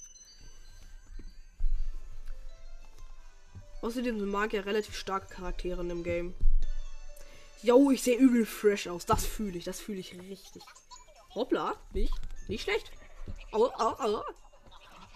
Außerdem 3.83 4.19
sind 4.19 4.31
Magier 4.31 4.67
relativ 4.67 4.97
starke 4.97 5.33
Charaktere 5.33 5.85
dem 5.85 6.03
Game. 6.03 6.35
Jo, 7.63 7.93
ich 7.93 8.03
sehe 8.03 8.17
übel 8.17 8.45
fresh 8.45 8.89
aus. 8.89 9.07
Das 9.07 9.25
fühle 9.25 9.59
ich. 9.59 9.65
Das 9.65 9.79
fühle 9.79 10.01
ich 10.01 10.21
richtig. 10.21 10.65
Hoppla. 11.37 11.77
Nicht, 11.93 12.15
nicht 12.49 12.65
schlecht. 12.65 12.91
Oh, 13.53 13.71
oh, 13.79 13.95
oh. 14.05 14.23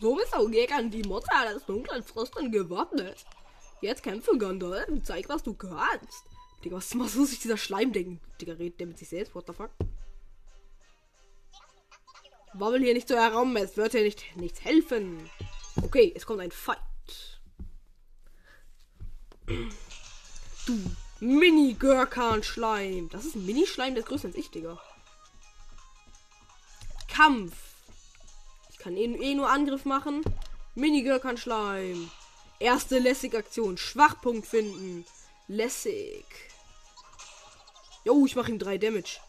So 0.00 0.14
bist 0.14 0.33
du 0.35 0.49
gegen 0.49 0.93
die 0.93 1.02
Mutter 1.02 1.52
des 1.52 1.64
dunklen 1.64 2.04
Fristen 2.04 2.52
gewappnet. 2.52 3.25
Jetzt 3.81 4.02
kämpfe 4.02 4.37
Gandalf 4.38 4.88
zeig, 5.02 5.28
was 5.28 5.43
du 5.43 5.54
kannst. 5.54 6.25
Digga, 6.64 6.76
was 6.76 6.95
muss 6.95 7.12
sich 7.12 7.40
dieser 7.40 7.59
Schleim 7.59 7.93
denken? 7.93 8.21
Digga, 8.40 8.54
redet 8.54 8.81
der 8.81 8.87
mit 8.87 8.99
sich 8.99 9.09
selbst? 9.09 9.35
What 9.35 9.47
the 9.47 9.52
fuck? 9.52 9.71
Wabbel 12.54 12.81
hier 12.81 12.95
nicht 12.95 13.09
so 13.09 13.16
herum, 13.16 13.57
es 13.57 13.76
wird 13.76 13.95
dir 13.95 14.02
nicht, 14.02 14.37
nichts 14.37 14.64
helfen. 14.64 15.28
Okay, 15.83 16.12
es 16.14 16.25
kommt 16.25 16.40
ein 16.40 16.52
Fight. 16.52 16.78
Du 19.47 20.81
Mini-Gurkan-Schleim. 21.21 23.09
Das 23.11 23.25
ist 23.25 23.35
ein 23.35 23.45
Mini-Schleim, 23.45 23.95
der 23.95 24.04
ist 24.04 24.09
größer 24.09 24.28
als 24.28 24.37
ich, 24.37 24.50
Digga. 24.50 24.81
Kampf. 27.09 27.54
Ich 28.71 28.78
kann 28.78 28.97
eh, 28.97 29.04
eh 29.04 29.35
nur 29.35 29.50
Angriff 29.50 29.85
machen. 29.85 30.23
Mini-Gurkan-Schleim. 30.75 32.11
Erste 32.58 32.99
Lässig-Aktion. 32.99 33.76
Schwachpunkt 33.76 34.46
finden. 34.46 35.04
Lässig. 35.49 36.25
Jo, 38.04 38.25
ich 38.26 38.37
mache 38.37 38.50
ihm 38.50 38.58
3 38.58 38.78
Damage. 38.78 39.20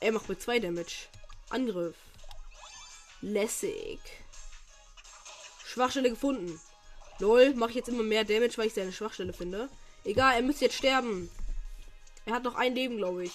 Er 0.00 0.12
macht 0.12 0.28
mir 0.28 0.38
2 0.38 0.58
Damage. 0.60 1.08
Angriff. 1.50 1.96
Lässig. 3.20 4.00
Schwachstelle 5.64 6.10
gefunden. 6.10 6.60
Lol, 7.18 7.54
mache 7.54 7.70
ich 7.70 7.76
jetzt 7.76 7.88
immer 7.88 8.02
mehr 8.02 8.24
Damage, 8.24 8.58
weil 8.58 8.66
ich 8.66 8.74
seine 8.74 8.92
Schwachstelle 8.92 9.32
finde. 9.32 9.68
Egal, 10.04 10.34
er 10.34 10.42
müsste 10.42 10.64
jetzt 10.64 10.76
sterben. 10.76 11.30
Er 12.26 12.34
hat 12.34 12.42
noch 12.42 12.56
ein 12.56 12.74
Leben, 12.74 12.96
glaube 12.96 13.24
ich. 13.24 13.32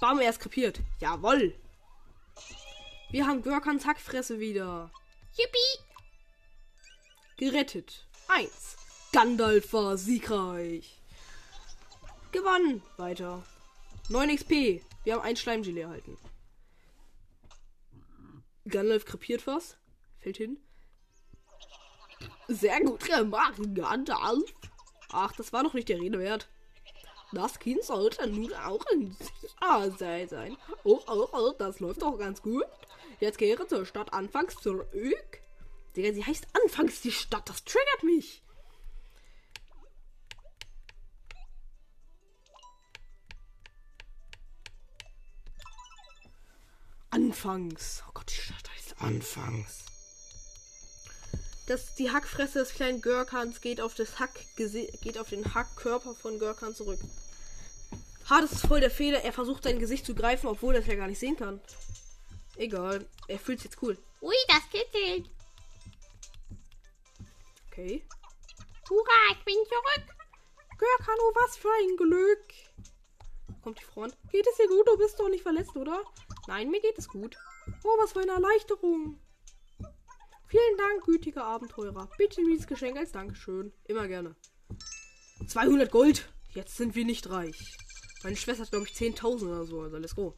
Bam, 0.00 0.20
er 0.20 0.30
ist 0.30 0.40
krepiert. 0.40 0.80
Jawoll. 1.00 1.54
Wir 3.10 3.26
haben 3.26 3.42
Görkans 3.42 3.86
Hackfresse 3.86 4.38
wieder. 4.40 4.90
Yippie. 5.36 5.83
Gerettet. 7.36 8.06
Eins. 8.28 8.76
Gandalf 9.12 9.72
war 9.72 9.96
siegreich. 9.96 11.00
Gewonnen. 12.30 12.82
Weiter. 12.96 13.42
9 14.08 14.36
XP. 14.36 14.82
Wir 15.02 15.14
haben 15.14 15.22
ein 15.22 15.36
Schleimgelee 15.36 15.82
erhalten. 15.82 16.16
Gandalf 18.66 19.04
krepiert 19.04 19.46
was. 19.46 19.76
Fällt 20.20 20.36
hin. 20.36 20.58
Sehr 22.48 22.80
gut 22.80 23.04
gemacht, 23.04 23.60
Gandalf. 23.74 24.54
Ach, 25.10 25.32
das 25.32 25.52
war 25.52 25.62
noch 25.62 25.74
nicht 25.74 25.88
der 25.88 26.00
Rede 26.00 26.18
wert. 26.18 26.48
Das 27.32 27.58
Kind 27.58 27.82
sollte 27.82 28.28
nun 28.28 28.52
auch 28.54 28.84
in 28.92 29.16
Sicherheit 29.90 30.30
sein. 30.30 30.56
Oh, 30.84 31.00
oh, 31.08 31.28
oh, 31.32 31.52
das 31.58 31.80
läuft 31.80 32.02
doch 32.02 32.16
ganz 32.16 32.40
gut. 32.40 32.64
Jetzt 33.18 33.38
kehre 33.38 33.66
zur 33.66 33.86
Stadt 33.86 34.12
anfangs 34.12 34.54
zurück. 34.56 35.43
Digga, 35.96 36.12
sie 36.12 36.24
heißt 36.24 36.46
anfangs 36.52 37.00
die 37.00 37.12
Stadt. 37.12 37.48
Das 37.48 37.64
triggert 37.64 38.02
mich. 38.02 38.42
Anfangs. 47.10 48.02
Oh 48.08 48.10
Gott, 48.12 48.28
die 48.28 48.40
Stadt 48.40 48.70
heißt 48.74 49.00
anfangs. 49.00 49.84
Das, 51.66 51.94
die 51.94 52.10
Hackfresse 52.10 52.58
des 52.58 52.74
kleinen 52.74 53.00
Görkans 53.00 53.60
geht 53.60 53.80
auf 53.80 53.94
das 53.94 54.18
Hack 54.18 54.32
geht 54.56 55.18
auf 55.18 55.28
den 55.30 55.54
Hackkörper 55.54 56.14
von 56.14 56.38
Görkan 56.38 56.74
zurück. 56.74 56.98
Ha, 58.28 58.40
das 58.40 58.52
ist 58.52 58.66
voll 58.66 58.80
der 58.80 58.90
Fehler. 58.90 59.22
Er 59.22 59.32
versucht 59.32 59.62
sein 59.62 59.78
Gesicht 59.78 60.04
zu 60.04 60.14
greifen, 60.14 60.48
obwohl 60.48 60.74
er 60.74 60.80
es 60.80 60.86
ja 60.86 60.94
gar 60.96 61.06
nicht 61.06 61.18
sehen 61.18 61.36
kann. 61.36 61.60
Egal. 62.56 63.06
Er 63.28 63.38
fühlt 63.38 63.60
sich 63.60 63.70
jetzt 63.70 63.82
cool. 63.82 63.96
Ui, 64.20 64.34
das 64.48 64.62
kitzelt. 64.70 65.30
Okay. 67.76 68.06
Hurra, 68.88 69.32
ich 69.32 69.44
bin 69.44 69.56
zurück. 69.66 70.16
Görkan, 70.78 71.16
oh, 71.18 71.32
was 71.34 71.56
für 71.56 71.72
ein 71.82 71.96
Glück. 71.96 72.44
Kommt 73.62 73.80
die 73.80 73.84
Front. 73.84 74.16
Geht 74.30 74.46
es 74.46 74.56
dir 74.56 74.68
gut? 74.68 74.86
Du 74.86 74.96
bist 74.96 75.18
doch 75.18 75.28
nicht 75.28 75.42
verletzt, 75.42 75.76
oder? 75.76 76.04
Nein, 76.46 76.70
mir 76.70 76.80
geht 76.80 76.96
es 76.98 77.08
gut. 77.08 77.36
Oh, 77.82 77.96
was 77.98 78.12
für 78.12 78.20
eine 78.20 78.30
Erleichterung. 78.30 79.18
Vielen 80.46 80.78
Dank, 80.78 81.04
gütiger 81.04 81.44
Abenteurer. 81.44 82.08
Bitte 82.16 82.44
dieses 82.44 82.68
Geschenk 82.68 82.96
als 82.96 83.10
Dankeschön. 83.10 83.72
Immer 83.86 84.06
gerne. 84.06 84.36
200 85.48 85.90
Gold. 85.90 86.28
Jetzt 86.50 86.76
sind 86.76 86.94
wir 86.94 87.04
nicht 87.04 87.28
reich. 87.28 87.76
Meine 88.22 88.36
Schwester 88.36 88.62
hat, 88.62 88.70
glaube 88.70 88.86
ich, 88.86 88.94
10.000 88.94 89.48
oder 89.48 89.64
so. 89.64 89.80
Also, 89.80 89.98
let's 89.98 90.14
go. 90.14 90.32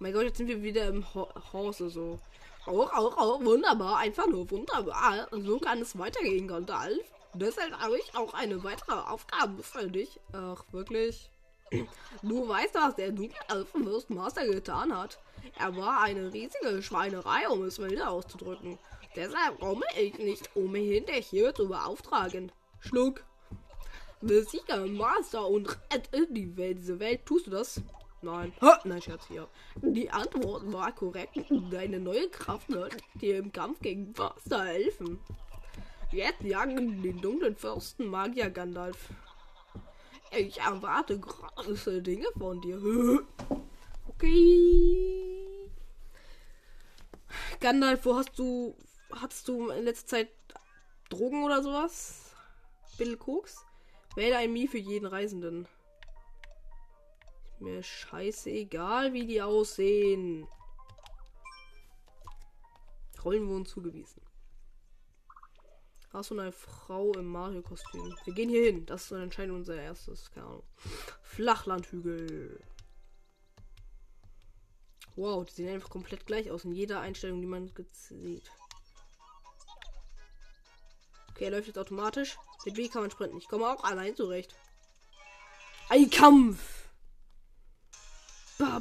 Mein 0.00 0.12
Gott, 0.12 0.24
jetzt 0.24 0.38
sind 0.38 0.48
wir 0.48 0.64
wieder 0.64 0.88
im 0.88 1.14
Ho 1.14 1.32
Haus 1.52 1.78
so. 1.78 2.18
Auch, 2.66 2.92
auch, 2.92 3.16
auch, 3.18 3.44
wunderbar. 3.44 3.98
Einfach 3.98 4.26
nur 4.26 4.50
wunderbar. 4.50 5.28
So 5.30 5.58
kann 5.58 5.80
es 5.80 5.98
weitergehen, 5.98 6.46
Gandalf. 6.46 7.00
Deshalb 7.34 7.72
habe 7.78 7.98
ich 7.98 8.14
auch 8.14 8.34
eine 8.34 8.62
weitere 8.62 8.92
Aufgabe 8.92 9.62
für 9.62 9.88
dich. 9.88 10.20
Ach, 10.32 10.64
wirklich? 10.70 11.30
Du 12.22 12.46
weißt, 12.46 12.74
was 12.74 12.96
der 12.96 13.12
Master 14.08 14.46
getan 14.46 14.96
hat. 14.96 15.18
Er 15.58 15.74
war 15.76 16.02
eine 16.02 16.32
riesige 16.32 16.82
Schweinerei, 16.82 17.48
um 17.48 17.64
es 17.64 17.78
milde 17.78 18.06
auszudrücken. 18.06 18.78
Deshalb 19.16 19.58
komme 19.58 19.84
ich 19.98 20.18
nicht 20.18 20.54
umhin, 20.54 21.06
dich 21.06 21.26
hier 21.26 21.54
zu 21.54 21.68
beauftragen. 21.68 22.52
Schluck. 22.80 23.24
Besiege 24.20 24.76
Master 24.86 25.48
und 25.48 25.68
rette 25.92 26.26
die 26.30 26.56
Welt, 26.56 26.78
diese 26.78 27.00
Welt. 27.00 27.26
Tust 27.26 27.46
du 27.46 27.50
das? 27.50 27.80
Nein. 28.22 28.52
Ha, 28.60 28.80
nein, 28.84 29.02
Scherz 29.02 29.26
hier. 29.26 29.48
Die 29.82 30.08
Antwort 30.10 30.72
war 30.72 30.92
korrekt. 30.92 31.36
Deine 31.70 31.98
neue 31.98 32.28
Kraft 32.30 32.68
wird 32.68 32.96
dir 33.14 33.38
im 33.38 33.52
Kampf 33.52 33.80
gegen 33.80 34.14
Master 34.16 34.64
helfen. 34.64 35.18
Jetzt 36.12 36.42
jagen 36.42 37.02
den 37.02 37.20
dunklen 37.20 37.56
Fürsten 37.56 38.06
Magier 38.06 38.50
Gandalf. 38.50 39.08
Ich 40.30 40.60
erwarte 40.60 41.18
große 41.18 42.00
Dinge 42.02 42.26
von 42.38 42.60
dir. 42.60 42.80
Okay. 44.08 45.70
Gandalf, 47.58 48.04
wo 48.04 48.16
hast 48.16 48.38
du. 48.38 48.76
Hattest 49.10 49.48
du 49.48 49.70
in 49.70 49.84
letzter 49.84 50.06
Zeit 50.06 50.28
Drogen 51.08 51.42
oder 51.42 51.62
sowas? 51.62 52.34
Bill 52.98 53.16
Koks? 53.16 53.64
Wähle 54.14 54.36
ein 54.36 54.52
Mie 54.52 54.68
für 54.68 54.78
jeden 54.78 55.06
Reisenden. 55.06 55.66
Mir 57.62 57.80
scheißegal, 57.80 59.12
wie 59.12 59.24
die 59.24 59.40
aussehen. 59.40 60.48
Rollen 63.22 63.46
wurden 63.46 63.66
zugewiesen. 63.66 64.20
Hast 66.12 66.30
du 66.30 66.38
eine 66.38 66.50
Frau 66.50 67.12
im 67.12 67.26
Mario-Kostüm? 67.26 68.16
Wir 68.24 68.34
gehen 68.34 68.48
hier 68.48 68.64
hin. 68.64 68.84
Das 68.84 69.04
ist 69.04 69.12
anscheinend 69.12 69.54
unser 69.54 69.80
erstes. 69.80 70.32
Keine 70.32 70.46
Ahnung. 70.46 70.64
Flachlandhügel. 71.22 72.60
Wow, 75.14 75.44
die 75.44 75.52
sehen 75.52 75.68
einfach 75.68 75.88
komplett 75.88 76.26
gleich 76.26 76.50
aus 76.50 76.64
in 76.64 76.72
jeder 76.72 77.00
Einstellung, 77.00 77.40
die 77.40 77.46
man 77.46 77.70
sieht. 77.92 78.50
Okay, 81.30 81.44
er 81.44 81.52
läuft 81.52 81.68
jetzt 81.68 81.78
automatisch. 81.78 82.36
Mit 82.64 82.74
B 82.74 82.88
kann 82.88 83.02
man 83.02 83.10
sprinten. 83.12 83.38
Ich 83.38 83.46
komme 83.46 83.68
auch 83.68 83.84
allein 83.84 84.16
zurecht. 84.16 84.52
Ein 85.88 86.10
Kampf! 86.10 86.81
Ba, 88.62 88.80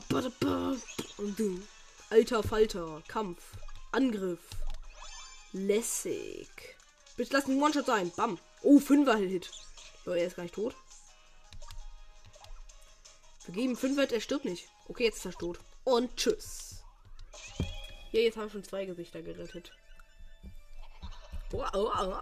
Alter 2.12 2.44
Falter. 2.44 3.02
Kampf. 3.08 3.58
Angriff. 3.92 4.40
Lässig. 5.54 6.48
Bitte 7.18 7.34
lass 7.34 7.48
ein 7.48 7.60
One-Shot 7.60 7.88
sein. 7.88 8.12
Bam. 8.16 8.38
Oh, 8.62 8.80
Fünfer-Hit. 8.80 9.50
Oh, 10.06 10.12
er 10.12 10.28
ist 10.28 10.36
gar 10.36 10.44
nicht 10.44 10.54
tot. 10.54 10.76
Wir 13.46 13.56
geben 13.56 13.76
Fünfer, 13.76 14.08
er 14.12 14.22
stirbt 14.22 14.46
nicht. 14.46 14.70
Okay, 14.88 15.06
jetzt 15.06 15.18
ist 15.18 15.26
er 15.26 15.32
tot. 15.32 15.60
Und 15.84 16.16
tschüss. 16.16 16.84
Hier, 18.12 18.22
jetzt 18.22 18.38
habe 18.38 18.46
ich 18.46 18.54
schon 18.54 18.64
zwei 18.64 18.86
Gesichter 18.86 19.24
gerettet. 19.24 19.72
Oh, 21.54 21.66
oh, 21.74 21.90
oh. 22.00 22.20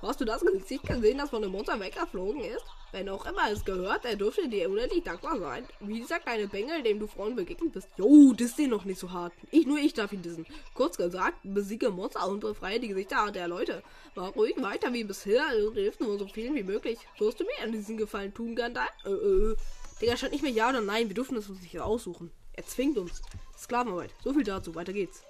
Hast 0.00 0.22
du 0.22 0.24
das 0.24 0.40
Gesicht 0.40 0.84
gesehen, 0.84 1.18
das 1.18 1.28
von 1.28 1.42
dem 1.42 1.52
Monster 1.52 1.78
weggeflogen 1.78 2.40
ist? 2.44 2.64
Wenn 2.94 3.08
auch 3.08 3.26
immer 3.26 3.50
es 3.50 3.64
gehört, 3.64 4.04
er 4.04 4.14
dürfte 4.14 4.48
dir 4.48 4.70
unendlich 4.70 5.02
dankbar 5.02 5.36
sein. 5.40 5.66
Wie 5.80 5.94
dieser 5.94 6.20
kleine 6.20 6.46
Bengel, 6.46 6.80
dem 6.84 7.00
du 7.00 7.08
Frauen 7.08 7.34
begegnet 7.34 7.72
bist. 7.72 7.88
Jo, 7.96 8.32
das 8.32 8.54
den 8.54 8.70
noch 8.70 8.84
nicht 8.84 9.00
so 9.00 9.10
hart. 9.10 9.32
Ich, 9.50 9.66
nur 9.66 9.78
ich 9.78 9.94
darf 9.94 10.12
ihn 10.12 10.22
dissen. 10.22 10.46
Kurz 10.74 10.96
gesagt, 10.96 11.38
besiege 11.42 11.90
Monster 11.90 12.28
und 12.28 12.38
befreie 12.38 12.78
die 12.78 12.86
Gesichter 12.86 13.32
der 13.32 13.48
Leute. 13.48 13.82
War 14.14 14.28
ruhig 14.34 14.54
weiter 14.62 14.92
wie 14.92 15.02
bisher 15.02 15.42
und 15.66 15.74
hilf 15.74 15.98
nur 15.98 16.20
so 16.20 16.28
vielen 16.28 16.54
wie 16.54 16.62
möglich. 16.62 17.00
Wirst 17.18 17.40
du 17.40 17.44
mir 17.44 17.64
an 17.64 17.72
diesen 17.72 17.96
Gefallen 17.96 18.32
tun, 18.32 18.54
Gandalf? 18.54 18.92
Äh, 19.04 19.10
äh. 19.10 19.56
Digga, 20.00 20.16
stand 20.16 20.30
nicht 20.30 20.42
mehr 20.42 20.52
ja 20.52 20.68
oder 20.68 20.80
nein. 20.80 21.08
Wir 21.08 21.14
dürfen 21.16 21.34
das 21.34 21.48
uns 21.48 21.62
nicht 21.62 21.80
aussuchen. 21.80 22.30
Er 22.52 22.64
zwingt 22.64 22.96
uns. 22.96 23.22
Sklavenarbeit. 23.58 24.10
So 24.22 24.32
viel 24.32 24.44
dazu. 24.44 24.72
Weiter 24.76 24.92
geht's. 24.92 25.24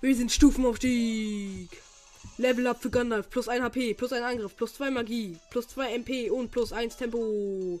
Wir 0.00 0.14
sind 0.14 0.30
Stufenaufstieg. 0.30 1.68
Level 2.38 2.66
up 2.66 2.82
für 2.82 2.90
Gandalf. 2.90 3.28
Plus 3.30 3.48
1 3.48 3.62
HP, 3.62 3.94
plus 3.94 4.12
1 4.12 4.24
Angriff, 4.24 4.56
plus 4.56 4.74
2 4.74 4.90
Magie, 4.90 5.38
plus 5.50 5.68
2 5.68 5.94
MP 5.94 6.30
und 6.30 6.50
plus 6.50 6.72
1 6.72 6.96
Tempo. 6.96 7.80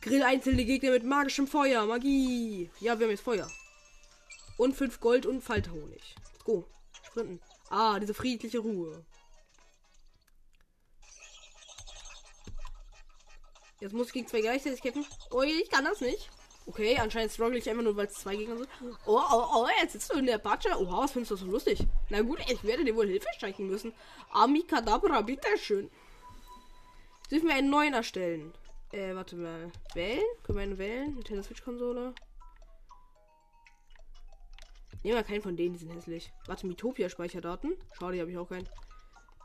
Grill 0.00 0.22
einzelne 0.22 0.64
Gegner 0.64 0.92
mit 0.92 1.04
magischem 1.04 1.46
Feuer. 1.46 1.86
Magie. 1.86 2.70
Ja, 2.80 2.98
wir 2.98 3.06
haben 3.06 3.10
jetzt 3.10 3.24
Feuer. 3.24 3.50
Und 4.56 4.74
5 4.74 5.00
Gold 5.00 5.26
und 5.26 5.42
Falterhonig. 5.42 6.14
Go. 6.44 6.64
Sprinten. 7.02 7.40
Ah, 7.68 7.98
diese 7.98 8.14
friedliche 8.14 8.58
Ruhe. 8.58 9.04
Jetzt 13.80 13.94
muss 13.94 14.06
ich 14.08 14.12
gegen 14.12 14.28
zwei 14.28 14.40
gleichzeitig 14.40 14.80
kämpfen. 14.80 15.04
Oh, 15.30 15.42
ich 15.42 15.68
kann 15.68 15.84
das 15.84 16.00
nicht. 16.00 16.30
Okay, 16.64 16.96
anscheinend 16.98 17.32
struggle 17.32 17.58
ich 17.58 17.68
einfach 17.68 17.82
nur, 17.82 17.96
weil 17.96 18.06
es 18.06 18.14
zwei 18.14 18.36
Gegner 18.36 18.56
sind. 18.56 18.68
Oh, 19.04 19.20
oh, 19.32 19.44
oh, 19.54 19.66
jetzt 19.80 19.92
sitzt 19.92 20.12
du 20.12 20.18
in 20.18 20.26
der 20.26 20.38
Patsche. 20.38 20.68
Oha, 20.80 21.02
was 21.02 21.12
findest 21.12 21.32
du 21.32 21.36
so 21.36 21.46
lustig? 21.46 21.80
Na 22.08 22.22
gut, 22.22 22.38
ich 22.48 22.62
werde 22.62 22.84
dir 22.84 22.94
wohl 22.94 23.08
Hilfe 23.08 23.26
streichen 23.36 23.66
müssen. 23.66 23.92
Amikadabra, 24.32 25.22
bitteschön. 25.22 25.90
Dürfen 27.30 27.48
wir 27.48 27.56
einen 27.56 27.70
neuen 27.70 27.94
erstellen? 27.94 28.52
Äh, 28.92 29.14
warte 29.14 29.36
mal. 29.36 29.72
Wählen? 29.94 30.22
Können 30.44 30.58
wir 30.58 30.62
einen 30.62 30.78
wählen? 30.78 31.14
Nintendo 31.14 31.42
Switch-Konsole? 31.42 32.14
Nehmen 35.02 35.16
wir 35.16 35.24
keinen 35.24 35.42
von 35.42 35.56
denen, 35.56 35.72
die 35.72 35.80
sind 35.80 35.92
hässlich. 35.92 36.32
Warte, 36.46 36.66
Mitopia 36.66 37.08
Speicherdaten. 37.08 37.76
Schade, 37.98 38.20
habe 38.20 38.30
ich 38.30 38.38
auch 38.38 38.48
keinen. 38.48 38.68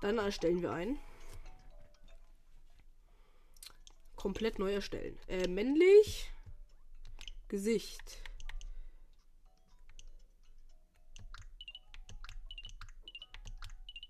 Dann 0.01 0.19
erstellen 0.19 0.61
wir 0.61 0.71
einen. 0.71 0.99
Komplett 4.15 4.59
neu 4.59 4.73
erstellen. 4.73 5.17
Äh, 5.27 5.47
männlich. 5.47 6.31
Gesicht. 7.47 8.21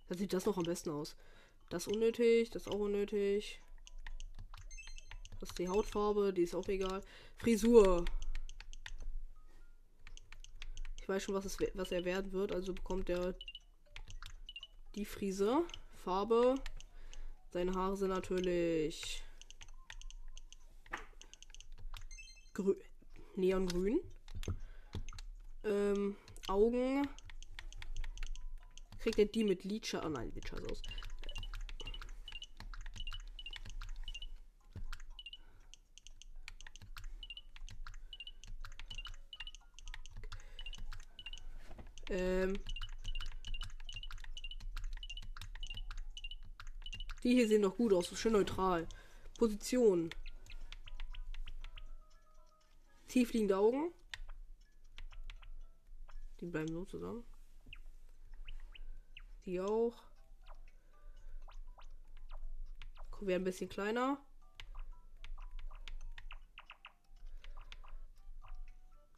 Da 0.08 0.15
sieht 0.15 0.34
das 0.34 0.46
noch 0.46 0.58
am 0.58 0.63
besten 0.63 0.89
aus. 0.89 1.15
Das 1.70 1.88
unnötig, 1.88 2.50
das 2.50 2.67
auch 2.67 2.79
unnötig. 2.79 3.62
Das 5.39 5.50
ist 5.50 5.60
die 5.60 5.67
Hautfarbe, 5.67 6.34
die 6.34 6.44
ist 6.44 6.56
auch 6.56 6.67
egal. 6.67 7.03
Frisur. 7.38 8.06
Ich 11.01 11.08
weiß 11.08 11.24
schon, 11.24 11.36
was, 11.36 11.46
es, 11.46 11.58
was 11.74 11.91
er 11.91 12.06
werden 12.06 12.32
wird, 12.32 12.51
also 12.51 12.74
bekommt 12.74 13.10
er 13.10 13.36
die 14.96 15.06
Frise. 15.06 15.63
Farbe. 16.03 16.56
Seine 17.51 17.74
Haare 17.74 17.98
sind 17.98 18.10
natürlich 18.10 19.24
grün. 22.53 22.75
Neongrün. 23.38 24.01
Ähm, 25.63 26.15
Augen. 26.48 27.08
Kriegt 29.00 29.20
er 29.20 29.25
die 29.25 29.44
mit 29.44 29.64
Lidscha? 29.64 30.03
Oh 30.05 30.09
nein, 30.09 30.31
Lidscha 30.33 30.57
aus. 30.57 30.81
Ähm. 42.09 42.57
Die 47.24 47.33
hier 47.33 47.48
sehen 47.48 47.64
doch 47.64 47.75
gut 47.75 47.94
aus, 47.94 48.18
schön 48.18 48.33
neutral. 48.33 48.88
Position. 49.38 50.09
Tiefliegende 53.18 53.58
Augen. 53.58 53.92
Die 56.40 56.46
bleiben 56.46 56.68
so 56.68 56.86
zusammen. 56.86 57.24
Die 59.44 59.60
auch. 59.60 60.03
Gucken 63.10 63.27
wir 63.27 63.38
ein 63.38 63.44
bisschen 63.44 63.70
kleiner. 63.70 64.24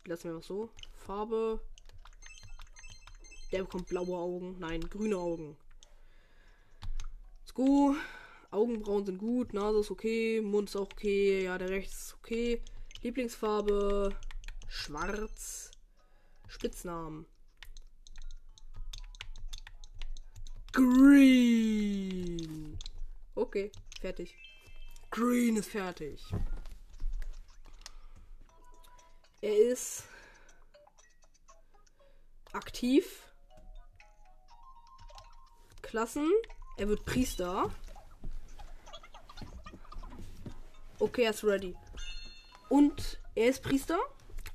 Lassen 0.06 0.30
wir 0.30 0.34
noch 0.36 0.44
so. 0.44 0.70
Farbe. 0.94 1.60
Der 3.52 3.64
bekommt 3.64 3.90
blaue 3.90 4.18
Augen. 4.18 4.60
Nein, 4.60 4.80
grüne 4.80 5.18
Augen. 5.18 5.58
Gut. 7.54 7.98
Augenbrauen 8.50 9.06
sind 9.06 9.18
gut. 9.18 9.52
Nase 9.52 9.82
ist 9.82 9.92
okay. 9.92 10.40
Mund 10.40 10.70
ist 10.70 10.78
auch 10.78 10.90
okay. 10.90 11.44
Ja, 11.44 11.58
der 11.58 11.68
rechts 11.68 12.06
ist 12.06 12.14
okay. 12.14 12.64
Lieblingsfarbe 13.02 14.14
schwarz. 14.68 15.72
Spitznamen. 16.48 17.26
Green. 20.74 22.78
Okay, 23.36 23.72
fertig. 24.02 24.36
Green 25.12 25.56
ist 25.56 25.70
fertig. 25.70 26.22
Er 29.42 29.58
ist 29.58 30.04
aktiv. 32.52 33.26
Klassen. 35.82 36.30
Er 36.78 36.90
wird 36.90 37.06
Priester. 37.06 37.72
Okay, 41.00 41.24
er 41.24 41.32
ist 41.32 41.44
ready. 41.44 41.76
Und 42.69 43.19
er 43.36 43.49
ist 43.49 43.63
Priester. 43.63 43.99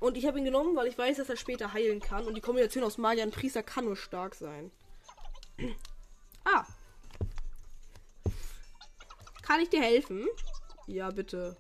Und 0.01 0.17
ich 0.17 0.27
habe 0.27 0.39
ihn 0.39 0.45
genommen, 0.45 0.77
weil 0.77 0.87
ich 0.87 0.99
weiß, 0.99 1.17
dass 1.19 1.29
er 1.29 1.37
später 1.37 1.73
heilen 1.73 2.01
kann. 2.01 2.27
Und 2.27 2.35
die 2.35 2.41
Kombination 2.41 2.85
aus 2.85 2.99
Magier 2.99 3.25
und 3.25 3.35
Priester 3.35 3.63
kann 3.63 3.85
nur 3.85 3.97
stark 3.97 4.35
sein. 4.35 4.71
ah. 6.45 6.65
Kann 9.43 9.61
ich 9.61 9.69
dir 9.69 9.83
helfen? 9.83 10.27
Ja, 10.87 11.11
bitte. 11.11 11.57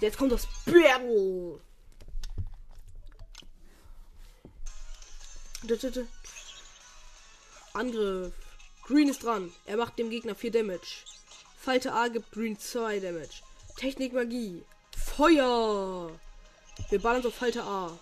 Jetzt 0.00 0.16
kommt 0.16 0.32
das 0.32 0.46
Battle. 0.64 1.60
Angriff. 7.74 8.32
Green 8.82 9.08
ist 9.08 9.22
dran. 9.22 9.52
Er 9.66 9.76
macht 9.76 9.98
dem 9.98 10.10
Gegner 10.10 10.34
4 10.34 10.50
Damage. 10.50 11.04
Falte 11.58 11.92
A 11.92 12.08
gibt 12.08 12.32
Green 12.32 12.58
2 12.58 13.00
Damage. 13.00 13.42
Technik 13.76 14.12
Magie. 14.12 14.64
Feuer! 15.20 16.18
Wir 16.88 16.98
ballern 16.98 17.26
auf 17.26 17.34
Falter 17.34 17.66
A. 17.66 17.98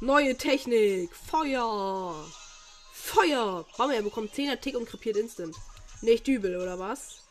Neue 0.00 0.36
Technik. 0.36 1.10
Feuer. 1.12 2.14
Feuer. 2.92 3.66
Bam, 3.76 3.90
er 3.90 4.02
bekommt 4.02 4.32
10er 4.32 4.60
Tick 4.60 4.76
und 4.76 4.88
krepiert 4.88 5.16
instant. 5.16 5.56
Nicht 6.02 6.28
übel, 6.28 6.60
oder 6.62 6.78
was? 6.78 7.22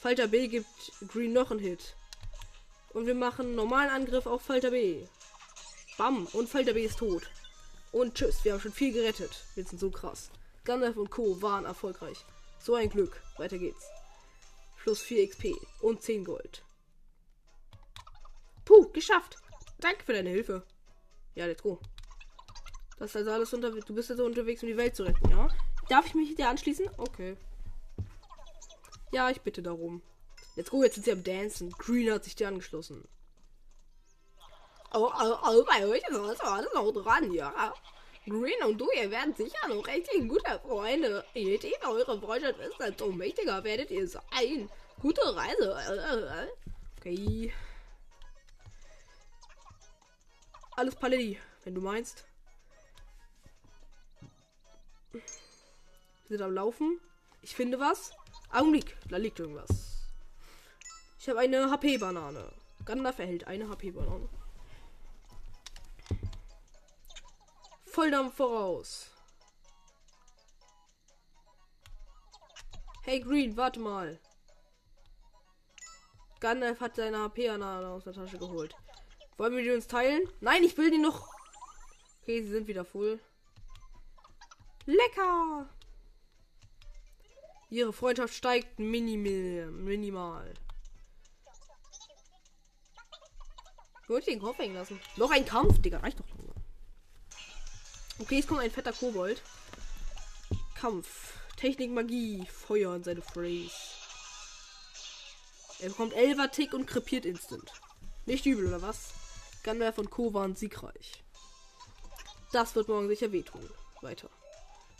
Falter 0.00 0.28
B 0.28 0.48
gibt 0.48 0.66
Green 1.06 1.34
noch 1.34 1.50
einen 1.50 1.60
Hit. 1.60 1.96
Und 2.94 3.04
wir 3.04 3.14
machen 3.14 3.56
normalen 3.56 3.90
Angriff 3.90 4.24
auf 4.24 4.40
Falter 4.40 4.70
B. 4.70 5.06
Bam. 5.98 6.26
Und 6.32 6.48
Falter 6.48 6.72
B 6.72 6.86
ist 6.86 7.00
tot. 7.00 7.24
Und 7.92 8.14
tschüss. 8.14 8.42
Wir 8.42 8.54
haben 8.54 8.60
schon 8.60 8.72
viel 8.72 8.94
gerettet. 8.94 9.44
Wir 9.54 9.66
sind 9.66 9.78
so 9.78 9.90
krass. 9.90 10.30
Gandalf 10.64 10.96
und 10.96 11.10
Co. 11.10 11.42
waren 11.42 11.66
erfolgreich. 11.66 12.24
So 12.58 12.74
ein 12.74 12.88
Glück. 12.88 13.20
Weiter 13.36 13.58
geht's. 13.58 13.84
Plus 14.82 15.02
4 15.02 15.28
XP 15.28 15.56
und 15.82 16.00
10 16.00 16.24
Gold. 16.24 16.62
Geschafft. 18.94 19.36
Danke 19.80 20.04
für 20.04 20.14
deine 20.14 20.30
Hilfe. 20.30 20.62
Ja, 21.34 21.44
let's 21.46 21.62
go. 21.62 21.80
Das 22.98 23.10
ist 23.10 23.16
also 23.16 23.32
alles 23.32 23.52
unter. 23.52 23.70
Du 23.70 23.94
bist 23.94 24.10
also 24.10 24.24
unterwegs, 24.24 24.62
um 24.62 24.68
die 24.68 24.76
Welt 24.76 24.96
zu 24.96 25.02
retten, 25.02 25.28
ja? 25.28 25.48
Darf 25.88 26.06
ich 26.06 26.14
mich 26.14 26.34
dir 26.36 26.48
anschließen? 26.48 26.88
Okay. 26.96 27.36
Ja, 29.12 29.28
ich 29.30 29.40
bitte 29.42 29.62
darum. 29.62 30.00
Let's 30.56 30.70
go, 30.70 30.82
jetzt 30.84 30.94
sind 30.94 31.04
sie 31.04 31.12
am 31.12 31.24
Dancen. 31.24 31.70
Green 31.72 32.10
hat 32.12 32.24
sich 32.24 32.36
dir 32.36 32.48
angeschlossen. 32.48 33.06
Oh, 34.92 35.10
oh, 35.12 35.36
oh, 35.44 35.64
bei 35.64 35.84
euch 35.86 36.02
ist 36.08 36.16
das 36.16 36.40
alles 36.40 36.72
noch 36.72 36.92
dran, 36.92 37.32
ja. 37.32 37.74
Green 38.26 38.62
und 38.64 38.80
du, 38.80 38.88
ihr 38.96 39.10
werdet 39.10 39.36
sicher 39.36 39.68
noch 39.68 39.86
richtig 39.86 40.28
gute 40.28 40.60
Freunde. 40.60 41.24
Je 41.34 41.58
tiefer 41.58 41.90
eure 41.90 42.20
Freundschaft 42.20 42.60
ist, 42.60 42.78
desto 42.78 43.10
mächtiger 43.10 43.62
werdet 43.64 43.90
ihr 43.90 44.06
sein. 44.06 44.70
Gute 45.00 45.20
Reise. 45.36 46.48
Okay. 46.98 47.52
Alles 50.76 50.96
Paletti, 50.96 51.38
wenn 51.62 51.74
du 51.74 51.80
meinst. 51.80 52.24
Wir 55.12 55.22
sind 56.28 56.42
am 56.42 56.52
Laufen. 56.52 57.00
Ich 57.42 57.54
finde 57.54 57.78
was. 57.78 58.12
Augenblick, 58.50 58.96
da 59.08 59.16
liegt 59.16 59.38
irgendwas. 59.38 60.02
Ich 61.18 61.28
habe 61.28 61.38
eine 61.38 61.70
HP-Banane. 61.70 62.52
Gandalf 62.84 63.18
erhält 63.20 63.46
eine 63.46 63.68
HP-Banane. 63.68 64.28
Volldampf 67.86 68.34
voraus. 68.34 69.10
Hey 73.02 73.20
Green, 73.20 73.56
warte 73.56 73.78
mal. 73.78 74.18
Gandalf 76.40 76.80
hat 76.80 76.96
seine 76.96 77.18
HP-Banane 77.18 77.86
aus 77.86 78.04
der 78.04 78.12
Tasche 78.12 78.38
geholt. 78.38 78.74
Wollen 79.36 79.56
wir 79.56 79.62
die 79.62 79.70
uns 79.70 79.88
teilen? 79.88 80.28
Nein, 80.40 80.62
ich 80.62 80.76
will 80.76 80.90
die 80.90 80.98
noch. 80.98 81.28
Okay, 82.22 82.42
sie 82.42 82.50
sind 82.50 82.68
wieder 82.68 82.84
voll. 82.84 83.18
Lecker! 84.86 85.68
Ihre 87.70 87.92
Freundschaft 87.92 88.34
steigt 88.34 88.78
minimal. 88.78 89.70
minimal. 89.72 90.54
Wollte 94.06 94.30
den 94.30 94.40
Kopf 94.40 94.58
hängen 94.58 94.74
lassen. 94.74 95.00
Noch 95.16 95.30
ein 95.30 95.44
Kampf, 95.44 95.80
Digga, 95.80 95.98
reicht 95.98 96.20
doch. 96.20 96.26
Okay, 98.20 98.38
es 98.38 98.46
kommt 98.46 98.60
ein 98.60 98.70
fetter 98.70 98.92
Kobold. 98.92 99.42
Kampf. 100.74 101.32
Technik, 101.56 101.90
Magie, 101.90 102.46
Feuer 102.46 102.92
und 102.92 103.04
seine 103.04 103.22
Phrase. 103.22 103.70
Er 105.80 105.88
bekommt 105.88 106.12
Elver 106.12 106.50
Tick 106.50 106.74
und 106.74 106.86
krepiert 106.86 107.24
instant. 107.24 107.72
Nicht 108.26 108.46
übel, 108.46 108.66
oder 108.66 108.82
was? 108.82 109.12
Gandalf 109.64 109.96
und 109.98 110.10
Co. 110.10 110.32
waren 110.34 110.54
siegreich. 110.54 111.24
Das 112.52 112.76
wird 112.76 112.86
morgen 112.86 113.08
sicher 113.08 113.32
wehtun. 113.32 113.68
Weiter. 114.02 114.28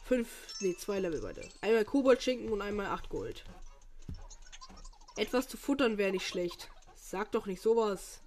Fünf, 0.05 0.29
nee, 0.61 0.75
zwei 0.75 0.99
Level 0.99 1.21
beide. 1.21 1.47
Einmal 1.61 1.85
Kobold-Schinken 1.85 2.51
und 2.51 2.63
einmal 2.63 2.87
acht 2.87 3.11
Gold. 3.11 3.45
Etwas 5.17 5.49
zu 5.49 5.57
futtern 5.57 5.99
wäre 5.99 6.13
nicht 6.13 6.27
schlecht. 6.27 6.71
Sag 6.97 7.31
doch 7.33 7.47
nicht 7.47 7.63
sowas. 7.63 8.23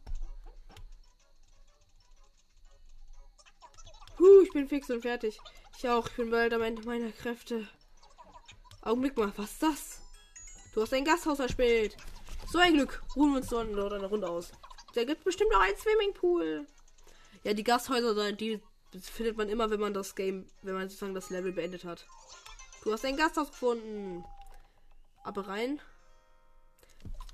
Huh, 4.19 4.41
ich 4.43 4.51
bin 4.53 4.67
fix 4.67 4.89
und 4.89 5.01
fertig. 5.01 5.39
Ich 5.77 5.89
auch. 5.89 6.07
Ich 6.07 6.15
bin 6.15 6.29
bald 6.29 6.53
am 6.53 6.61
Ende 6.61 6.83
meiner 6.83 7.11
Kräfte. 7.11 7.67
Augenblick 8.81 9.17
mal, 9.17 9.33
was 9.37 9.53
ist 9.53 9.63
das? 9.63 10.01
Du 10.73 10.81
hast 10.81 10.93
ein 10.93 11.03
Gasthaus 11.03 11.39
erspielt. 11.39 11.97
So 12.51 12.59
ein 12.59 12.73
Glück. 12.73 13.03
Ruhen 13.15 13.31
wir 13.31 13.37
uns 13.37 13.49
dort 13.49 13.93
eine 13.93 14.05
Runde 14.05 14.29
aus. 14.29 14.51
Da 14.97 15.03
gibt 15.03 15.23
bestimmt 15.23 15.53
auch 15.53 15.59
einen 15.59 15.77
Swimmingpool. 15.77 16.65
Ja, 17.43 17.53
die 17.53 17.63
Gasthäuser, 17.63 18.31
die 18.31 18.59
findet 18.99 19.37
man 19.37 19.47
immer, 19.47 19.69
wenn 19.69 19.79
man 19.79 19.93
das 19.93 20.15
Game, 20.15 20.47
wenn 20.63 20.73
man 20.73 20.89
sozusagen 20.89 21.13
das 21.13 21.29
Level 21.29 21.51
beendet 21.51 21.85
hat. 21.85 22.07
Du 22.83 22.91
hast 22.91 23.05
ein 23.05 23.15
Gasthaus 23.15 23.51
gefunden. 23.51 24.25
Aber 25.23 25.47
rein. 25.47 25.79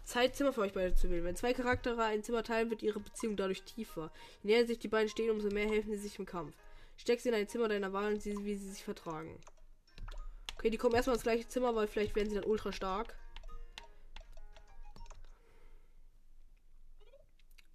Zeit, 0.04 0.36
Zimmer 0.36 0.52
für 0.52 0.60
euch 0.60 0.74
beide 0.74 0.94
zu 0.94 1.10
wählen. 1.10 1.24
Wenn 1.24 1.38
zwei 1.38 1.54
Charaktere 1.54 2.04
ein 2.04 2.22
Zimmer 2.22 2.44
teilen, 2.44 2.70
wird 2.70 2.84
ihre 2.84 3.00
Beziehung 3.00 3.38
dadurch 3.38 3.64
tiefer. 3.64 4.12
Je 4.42 4.52
näher 4.52 4.68
sich 4.68 4.80
die 4.80 4.90
beiden 4.90 5.08
stehen, 5.08 5.32
umso 5.32 5.48
mehr 5.48 5.70
helfen 5.70 5.92
sie 5.92 6.00
sich 6.00 6.20
im 6.20 6.26
Kampf. 6.26 6.54
Steck 6.98 7.22
sie 7.22 7.30
in 7.30 7.36
ein 7.36 7.48
Zimmer 7.48 7.70
deiner 7.70 7.94
Wahl 7.94 8.12
und 8.12 8.22
sieh, 8.22 8.36
wie 8.44 8.58
sie 8.58 8.72
sich 8.72 8.84
vertragen. 8.84 9.40
Okay, 10.58 10.70
die 10.70 10.78
kommen 10.78 10.96
erstmal 10.96 11.16
ins 11.16 11.24
gleiche 11.24 11.48
Zimmer, 11.48 11.74
weil 11.74 11.88
vielleicht 11.88 12.18
werden 12.18 12.28
sie 12.28 12.36
dann 12.36 12.44
ultra 12.44 12.74
stark. 12.74 13.16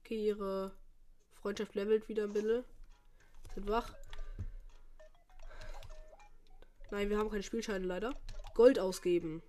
Okay, 0.09 0.25
ihre 0.25 0.73
Freundschaft 1.35 1.75
levelt 1.75 2.09
wieder 2.09 2.25
ein 2.25 2.33
bisschen. 2.33 2.65
Sind 3.55 3.69
wach. 3.69 3.93
Nein, 6.91 7.11
wir 7.11 7.19
haben 7.19 7.29
keine 7.29 7.43
Spielscheine 7.43 7.85
leider. 7.85 8.15
Gold 8.55 8.79
ausgeben. 8.79 9.43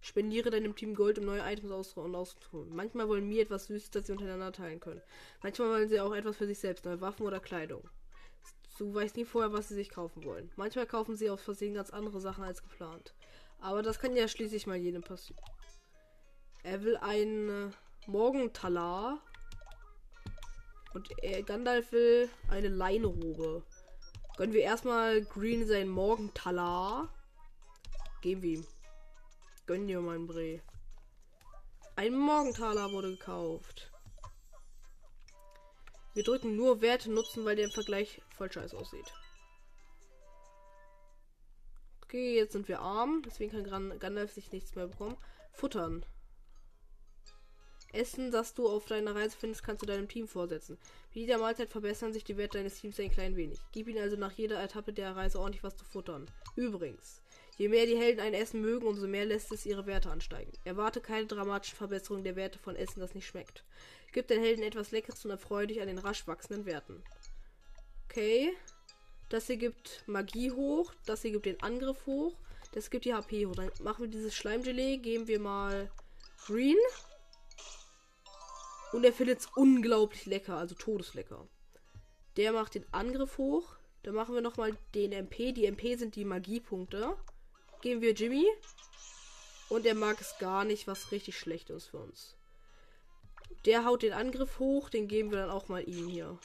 Spendiere 0.00 0.50
deinem 0.50 0.74
Team 0.74 0.96
Gold, 0.96 1.20
um 1.20 1.26
neue 1.26 1.42
Items 1.42 1.70
auszuholen 1.70 2.16
auszutun. 2.16 2.74
Manchmal 2.74 3.06
wollen 3.06 3.28
mir 3.28 3.42
etwas 3.42 3.66
Süßes, 3.66 3.92
das 3.92 4.06
sie 4.08 4.12
untereinander 4.12 4.50
teilen 4.50 4.80
können. 4.80 5.02
Manchmal 5.40 5.68
wollen 5.68 5.88
sie 5.88 6.00
auch 6.00 6.14
etwas 6.14 6.38
für 6.38 6.48
sich 6.48 6.58
selbst, 6.58 6.84
neue 6.84 7.00
Waffen 7.00 7.24
oder 7.24 7.38
Kleidung. 7.38 7.88
Du 8.76 8.92
weißt 8.92 9.14
nie 9.14 9.24
vorher, 9.24 9.52
was 9.52 9.68
sie 9.68 9.76
sich 9.76 9.90
kaufen 9.90 10.24
wollen. 10.24 10.50
Manchmal 10.56 10.86
kaufen 10.86 11.14
sie 11.14 11.30
aus 11.30 11.42
Versehen 11.42 11.74
ganz 11.74 11.90
andere 11.90 12.20
Sachen 12.20 12.42
als 12.42 12.60
geplant. 12.60 13.14
Aber 13.60 13.82
das 13.84 14.00
kann 14.00 14.16
ja 14.16 14.26
schließlich 14.26 14.66
mal 14.66 14.74
jedem 14.74 15.02
passieren. 15.02 15.40
Er 16.64 16.82
will 16.82 16.96
ein 16.96 17.72
Morgentalar. 18.08 19.22
Und 20.92 21.10
er, 21.22 21.42
Gandalf 21.42 21.92
will 21.92 22.28
eine 22.48 22.68
Leinrobe. 22.68 23.62
Gönnen 24.36 24.54
wir 24.54 24.62
erstmal 24.62 25.22
Green 25.22 25.66
sein 25.66 25.88
Morgentalar. 25.88 27.12
Geben 28.22 28.42
wir 28.42 28.50
ihm. 28.58 28.66
Gönn 29.66 29.86
dir 29.86 30.00
mein 30.00 30.26
Bre. 30.26 30.60
Ein 31.96 32.14
Morgentaler 32.14 32.90
wurde 32.92 33.10
gekauft. 33.10 33.92
Wir 36.14 36.24
drücken 36.24 36.56
nur 36.56 36.80
Werte 36.80 37.10
nutzen, 37.10 37.44
weil 37.44 37.56
der 37.56 37.66
im 37.66 37.70
Vergleich 37.70 38.20
voll 38.36 38.50
scheiße 38.50 38.76
aussieht. 38.76 39.12
Okay, 42.02 42.34
jetzt 42.34 42.52
sind 42.52 42.66
wir 42.66 42.80
arm. 42.80 43.22
Deswegen 43.24 43.64
kann 43.64 43.98
Gandalf 44.00 44.32
sich 44.32 44.50
nichts 44.50 44.74
mehr 44.74 44.88
bekommen. 44.88 45.16
Futtern. 45.52 46.04
Essen, 47.92 48.30
das 48.30 48.54
du 48.54 48.68
auf 48.68 48.86
deiner 48.86 49.14
Reise 49.14 49.36
findest, 49.38 49.62
kannst 49.62 49.82
du 49.82 49.86
deinem 49.86 50.08
Team 50.08 50.28
vorsetzen. 50.28 50.78
Mit 51.14 51.22
jeder 51.22 51.38
Mahlzeit 51.38 51.68
verbessern 51.68 52.12
sich 52.12 52.24
die 52.24 52.36
Werte 52.36 52.58
deines 52.58 52.80
Teams 52.80 52.98
ein 53.00 53.10
klein 53.10 53.36
wenig. 53.36 53.58
Gib 53.72 53.88
ihnen 53.88 54.02
also 54.02 54.16
nach 54.16 54.32
jeder 54.32 54.62
Etappe 54.62 54.92
der 54.92 55.16
Reise 55.16 55.38
ordentlich 55.38 55.64
was 55.64 55.76
zu 55.76 55.84
futtern. 55.84 56.30
Übrigens, 56.56 57.22
je 57.58 57.68
mehr 57.68 57.86
die 57.86 57.96
Helden 57.96 58.20
ein 58.20 58.34
Essen 58.34 58.60
mögen, 58.60 58.86
umso 58.86 59.06
mehr 59.06 59.24
lässt 59.24 59.52
es 59.52 59.66
ihre 59.66 59.86
Werte 59.86 60.10
ansteigen. 60.10 60.52
Erwarte 60.64 61.00
keine 61.00 61.26
dramatischen 61.26 61.76
Verbesserungen 61.76 62.24
der 62.24 62.36
Werte 62.36 62.58
von 62.58 62.76
Essen, 62.76 63.00
das 63.00 63.14
nicht 63.14 63.26
schmeckt. 63.26 63.64
Gib 64.12 64.28
den 64.28 64.40
Helden 64.40 64.62
etwas 64.62 64.90
Leckeres 64.90 65.24
und 65.24 65.30
erfreue 65.30 65.66
dich 65.66 65.80
an 65.80 65.88
den 65.88 65.98
rasch 65.98 66.26
wachsenden 66.26 66.66
Werten. 66.66 67.02
Okay. 68.08 68.52
Das 69.28 69.46
hier 69.46 69.56
gibt 69.56 70.02
Magie 70.06 70.50
hoch. 70.50 70.92
Das 71.06 71.22
hier 71.22 71.30
gibt 71.30 71.46
den 71.46 71.62
Angriff 71.62 72.04
hoch. 72.06 72.34
Das 72.72 72.90
gibt 72.90 73.04
die 73.04 73.14
HP 73.14 73.46
hoch. 73.46 73.54
Dann 73.54 73.70
machen 73.80 74.02
wir 74.02 74.08
dieses 74.08 74.34
Schleimgelee. 74.34 74.96
Geben 74.96 75.28
wir 75.28 75.38
mal 75.38 75.88
Green. 76.46 76.76
Und 78.92 79.04
er 79.04 79.12
findet 79.12 79.40
es 79.40 79.46
unglaublich 79.54 80.26
lecker. 80.26 80.56
Also 80.56 80.74
todeslecker. 80.74 81.48
Der 82.36 82.52
macht 82.52 82.74
den 82.74 82.92
Angriff 82.92 83.38
hoch. 83.38 83.76
Dann 84.02 84.14
machen 84.14 84.34
wir 84.34 84.42
nochmal 84.42 84.76
den 84.94 85.12
MP. 85.12 85.52
Die 85.52 85.66
MP 85.66 85.96
sind 85.96 86.16
die 86.16 86.24
Magiepunkte. 86.24 87.16
Geben 87.82 88.00
wir 88.00 88.14
Jimmy. 88.14 88.46
Und 89.68 89.86
er 89.86 89.94
mag 89.94 90.20
es 90.20 90.36
gar 90.38 90.64
nicht, 90.64 90.86
was 90.86 91.12
richtig 91.12 91.38
schlecht 91.38 91.70
ist 91.70 91.86
für 91.86 91.98
uns. 91.98 92.36
Der 93.66 93.84
haut 93.84 94.02
den 94.02 94.12
Angriff 94.12 94.58
hoch, 94.58 94.88
den 94.88 95.06
geben 95.06 95.30
wir 95.30 95.38
dann 95.38 95.50
auch 95.50 95.68
mal 95.68 95.86
ihm 95.86 96.08
hier. 96.08 96.38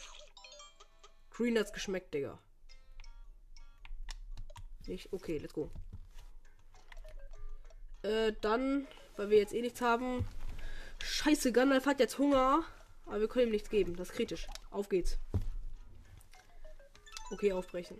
Green 1.31 1.57
hat's 1.57 1.73
geschmeckt, 1.73 2.13
Digga. 2.13 2.37
Nicht? 4.85 5.11
Okay, 5.11 5.37
let's 5.37 5.53
go. 5.53 5.71
Äh, 8.03 8.33
dann, 8.41 8.87
weil 9.15 9.29
wir 9.29 9.37
jetzt 9.39 9.53
eh 9.53 9.61
nichts 9.61 9.81
haben. 9.81 10.27
Scheiße, 11.03 11.51
Gandalf 11.51 11.85
hat 11.85 11.99
jetzt 11.99 12.17
Hunger. 12.17 12.63
Aber 13.05 13.19
wir 13.19 13.27
können 13.27 13.47
ihm 13.47 13.51
nichts 13.51 13.69
geben. 13.69 13.95
Das 13.95 14.09
ist 14.09 14.15
kritisch. 14.15 14.47
Auf 14.71 14.89
geht's. 14.89 15.17
Okay, 17.31 17.53
aufbrechen. 17.53 17.99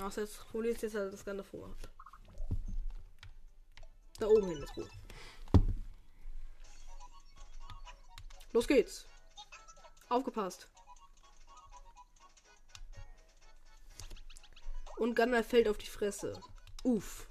Ach, 0.00 0.16
jetzt 0.16 0.38
Problem 0.48 0.74
ist 0.74 0.82
jetzt, 0.82 0.94
dass 0.94 1.24
Gandalf 1.24 1.52
Hunger. 1.52 1.74
Da 4.18 4.26
oben 4.26 4.48
hin 4.48 4.62
ist 4.62 4.74
gut. 4.74 4.90
Los 8.52 8.66
geht's. 8.66 9.06
Aufgepasst. 10.08 10.68
Und 14.96 15.14
Gandalf 15.14 15.48
fällt 15.48 15.68
auf 15.68 15.76
die 15.76 15.86
Fresse. 15.86 16.40
Uff. 16.82 17.28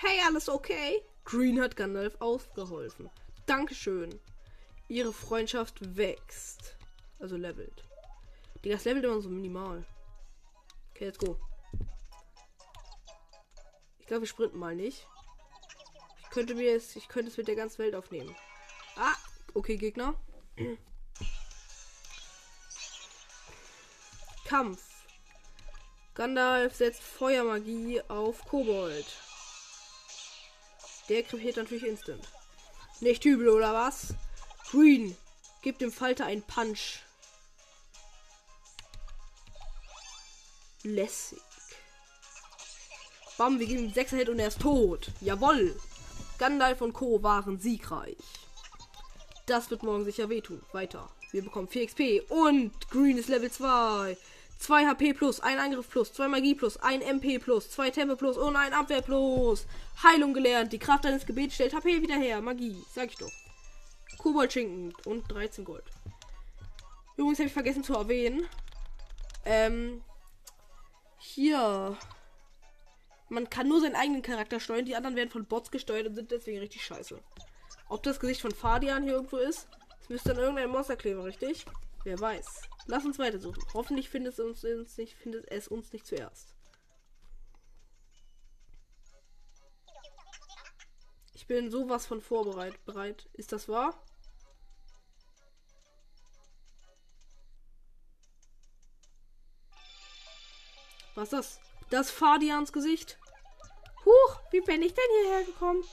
Hey, 0.00 0.20
alles 0.24 0.48
okay? 0.48 1.02
Green 1.24 1.60
hat 1.60 1.74
Gandalf 1.74 2.20
ausgeholfen. 2.20 3.10
Dankeschön. 3.46 4.20
Ihre 4.86 5.12
Freundschaft 5.12 5.96
wächst. 5.96 6.76
Also 7.18 7.36
levelt. 7.36 7.82
Die 8.62 8.68
das 8.68 8.84
levelt 8.84 9.04
immer 9.04 9.20
so 9.20 9.28
minimal. 9.28 9.84
Okay, 10.90 11.06
let's 11.06 11.18
go. 11.18 11.36
Ich 13.98 14.06
glaube, 14.06 14.22
wir 14.22 14.28
sprinten 14.28 14.60
mal 14.60 14.76
nicht. 14.76 15.04
Ich 16.22 16.30
könnte 16.30 16.54
mir 16.54 16.76
es, 16.76 16.94
ich 16.94 17.08
könnte 17.08 17.32
es 17.32 17.36
mit 17.36 17.48
der 17.48 17.56
ganzen 17.56 17.78
Welt 17.78 17.96
aufnehmen. 17.96 18.36
Ah, 18.94 19.16
okay, 19.54 19.76
Gegner. 19.76 20.14
Kampf. 24.44 24.80
Gandalf 26.14 26.76
setzt 26.76 27.02
Feuermagie 27.02 28.00
auf 28.02 28.44
Kobold. 28.44 29.27
Der 31.08 31.22
krepiert 31.22 31.56
natürlich 31.56 31.86
instant. 31.86 32.22
Nicht 33.00 33.24
übel, 33.24 33.48
oder 33.48 33.72
was? 33.72 34.14
Green, 34.70 35.16
gibt 35.62 35.80
dem 35.80 35.92
Falter 35.92 36.26
einen 36.26 36.42
Punch. 36.42 37.00
Lässig. 40.82 41.38
Bam, 43.36 43.58
wir 43.58 43.66
geben 43.66 43.84
ihm 43.84 43.92
6 43.92 44.10
Hit 44.10 44.28
und 44.28 44.38
er 44.38 44.48
ist 44.48 44.60
tot. 44.60 45.10
Jawoll. 45.20 45.78
Gandalf 46.38 46.80
und 46.80 46.92
Co. 46.92 47.22
waren 47.22 47.60
siegreich. 47.60 48.16
Das 49.46 49.70
wird 49.70 49.82
morgen 49.82 50.04
sicher 50.04 50.28
wehtun. 50.28 50.62
Weiter. 50.72 51.08
Wir 51.30 51.42
bekommen 51.42 51.68
4 51.68 51.86
XP 51.86 52.30
und 52.30 52.72
Green 52.90 53.16
ist 53.16 53.28
Level 53.28 53.50
2. 53.50 54.16
2 54.58 54.86
HP 54.86 55.14
plus, 55.14 55.40
1 55.40 55.60
Angriff 55.60 55.88
plus, 55.88 56.12
2 56.12 56.28
Magie 56.28 56.54
plus, 56.54 56.76
1 56.78 57.04
MP 57.04 57.38
plus, 57.38 57.70
2 57.70 57.90
Tempo 57.90 58.16
plus 58.16 58.36
und 58.36 58.56
1 58.56 58.74
Abwehr 58.74 59.02
plus. 59.02 59.66
Heilung 60.02 60.34
gelernt. 60.34 60.72
Die 60.72 60.78
Kraft 60.78 61.04
deines 61.04 61.26
Gebets 61.26 61.54
stellt 61.54 61.74
HP 61.74 62.02
wieder 62.02 62.16
her. 62.16 62.40
Magie. 62.40 62.82
Sag 62.92 63.06
ich 63.06 63.16
doch. 63.16 63.30
Koboldschinken 64.18 64.92
und 65.04 65.30
13 65.30 65.64
Gold. 65.64 65.84
Übrigens 67.16 67.38
habe 67.38 67.46
ich 67.46 67.52
vergessen 67.52 67.84
zu 67.84 67.94
erwähnen. 67.94 68.46
Ähm. 69.44 70.02
Hier. 71.18 71.96
Man 73.28 73.50
kann 73.50 73.68
nur 73.68 73.80
seinen 73.80 73.96
eigenen 73.96 74.22
Charakter 74.22 74.58
steuern. 74.58 74.84
Die 74.84 74.96
anderen 74.96 75.16
werden 75.16 75.30
von 75.30 75.44
Bots 75.44 75.70
gesteuert 75.70 76.06
und 76.06 76.14
sind 76.14 76.30
deswegen 76.30 76.58
richtig 76.58 76.84
scheiße. 76.84 77.20
Ob 77.88 78.02
das 78.02 78.18
Gesicht 78.18 78.40
von 78.40 78.52
Fadian 78.52 79.04
hier 79.04 79.12
irgendwo 79.12 79.36
ist? 79.36 79.68
Es 80.00 80.08
müsste 80.08 80.30
dann 80.30 80.38
irgendein 80.38 80.70
Monster 80.70 80.96
kleben, 80.96 81.20
richtig? 81.20 81.64
Wer 82.04 82.18
weiß. 82.18 82.62
Lass 82.90 83.04
uns 83.04 83.18
weitersuchen. 83.18 83.62
Hoffentlich 83.74 84.08
findet 84.08 84.32
es 84.32 84.40
uns, 84.40 84.96
nicht, 84.96 85.14
findet 85.14 85.46
es 85.50 85.68
uns 85.68 85.92
nicht 85.92 86.06
zuerst. 86.06 86.54
Ich 91.34 91.46
bin 91.46 91.70
sowas 91.70 92.06
von 92.06 92.22
vorbereitet. 92.22 92.82
Bereit. 92.86 93.28
Ist 93.34 93.52
das 93.52 93.68
wahr? 93.68 94.02
Was 101.14 101.24
ist 101.24 101.32
das? 101.32 101.60
Das 101.90 102.10
Fadians 102.10 102.72
Gesicht. 102.72 103.18
Huch, 104.06 104.40
wie 104.50 104.62
bin 104.62 104.80
ich 104.80 104.94
denn 104.94 105.04
hierher 105.22 105.44
gekommen? 105.44 105.84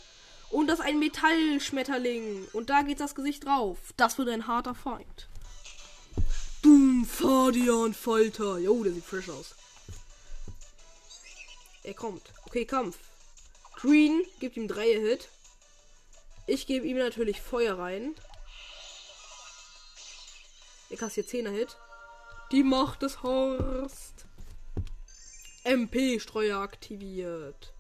Und 0.50 0.68
das 0.68 0.80
ist 0.80 0.86
ein 0.86 1.00
Metallschmetterling. 1.00 2.48
Und 2.54 2.70
da 2.70 2.84
geht 2.84 3.02
das 3.02 3.16
Gesicht 3.16 3.44
drauf. 3.46 3.94
Das 3.98 4.18
wird 4.18 4.30
ein 4.30 4.48
harter 4.48 4.76
Feind. 4.76 5.28
Dumm, 6.66 7.06
Fadian 7.06 7.94
Falter. 7.94 8.58
Jo, 8.58 8.84
der 8.84 8.92
sieht 8.92 9.06
frisch 9.06 9.30
aus. 9.30 9.54
Er 11.84 11.94
kommt. 11.94 12.34
Okay, 12.48 12.66
Kampf. 12.66 12.98
Green 13.76 14.26
gibt 14.40 14.58
ihm 14.58 14.68
3 14.68 14.84
Hit. 14.86 15.30
Ich 16.48 16.66
gebe 16.66 16.88
ihm 16.88 16.98
natürlich 16.98 17.40
Feuer 17.40 17.78
rein. 17.78 18.16
Er 20.90 20.98
kassiert 20.98 21.28
10er 21.28 21.52
Hit. 21.52 21.78
Die 22.52 22.64
Macht 22.64 23.04
des 23.04 23.22
Horst. 23.22 24.26
MP-Streuer 25.66 26.58
aktiviert. 26.58 27.75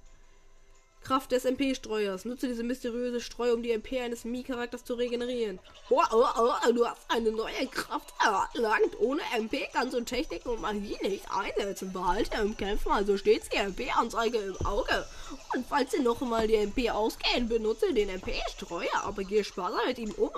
Kraft 1.05 1.31
des 1.31 1.45
MP-Streuers. 1.45 2.25
Nutze 2.25 2.47
diese 2.47 2.63
mysteriöse 2.63 3.21
Streu, 3.21 3.53
um 3.53 3.61
die 3.61 3.71
MP 3.71 4.01
eines 4.01 4.25
Mi-Charakters 4.25 4.83
zu 4.83 4.95
regenerieren. 4.95 5.59
Oh, 5.89 6.01
oh, 6.11 6.25
oh, 6.35 6.71
du 6.73 6.85
hast 6.85 7.01
eine 7.09 7.31
neue 7.31 7.67
Kraft 7.67 8.11
erlangt. 8.19 8.99
Ohne 8.99 9.21
MP 9.37 9.69
kannst 9.71 9.93
du 9.93 10.01
Technik 10.01 10.45
und 10.47 10.61
Magie 10.61 10.97
nicht 11.03 11.25
einsetzen. 11.31 11.93
Behalte 11.93 12.41
im 12.41 12.57
Kämpfen 12.57 12.91
also 12.91 13.17
stets 13.17 13.49
die 13.49 13.57
MP-Anzeige 13.57 14.39
im 14.39 14.65
Auge. 14.65 15.05
Und 15.53 15.67
falls 15.67 15.91
dir 15.91 16.01
noch 16.01 16.21
mal 16.21 16.47
die 16.47 16.55
MP 16.55 16.89
ausgehen, 16.89 17.47
benutze 17.47 17.93
den 17.93 18.09
MP-Streuer, 18.09 19.03
aber 19.03 19.23
geh 19.23 19.43
sparsam 19.43 19.85
mit 19.85 19.99
ihm 19.99 20.11
um. 20.11 20.31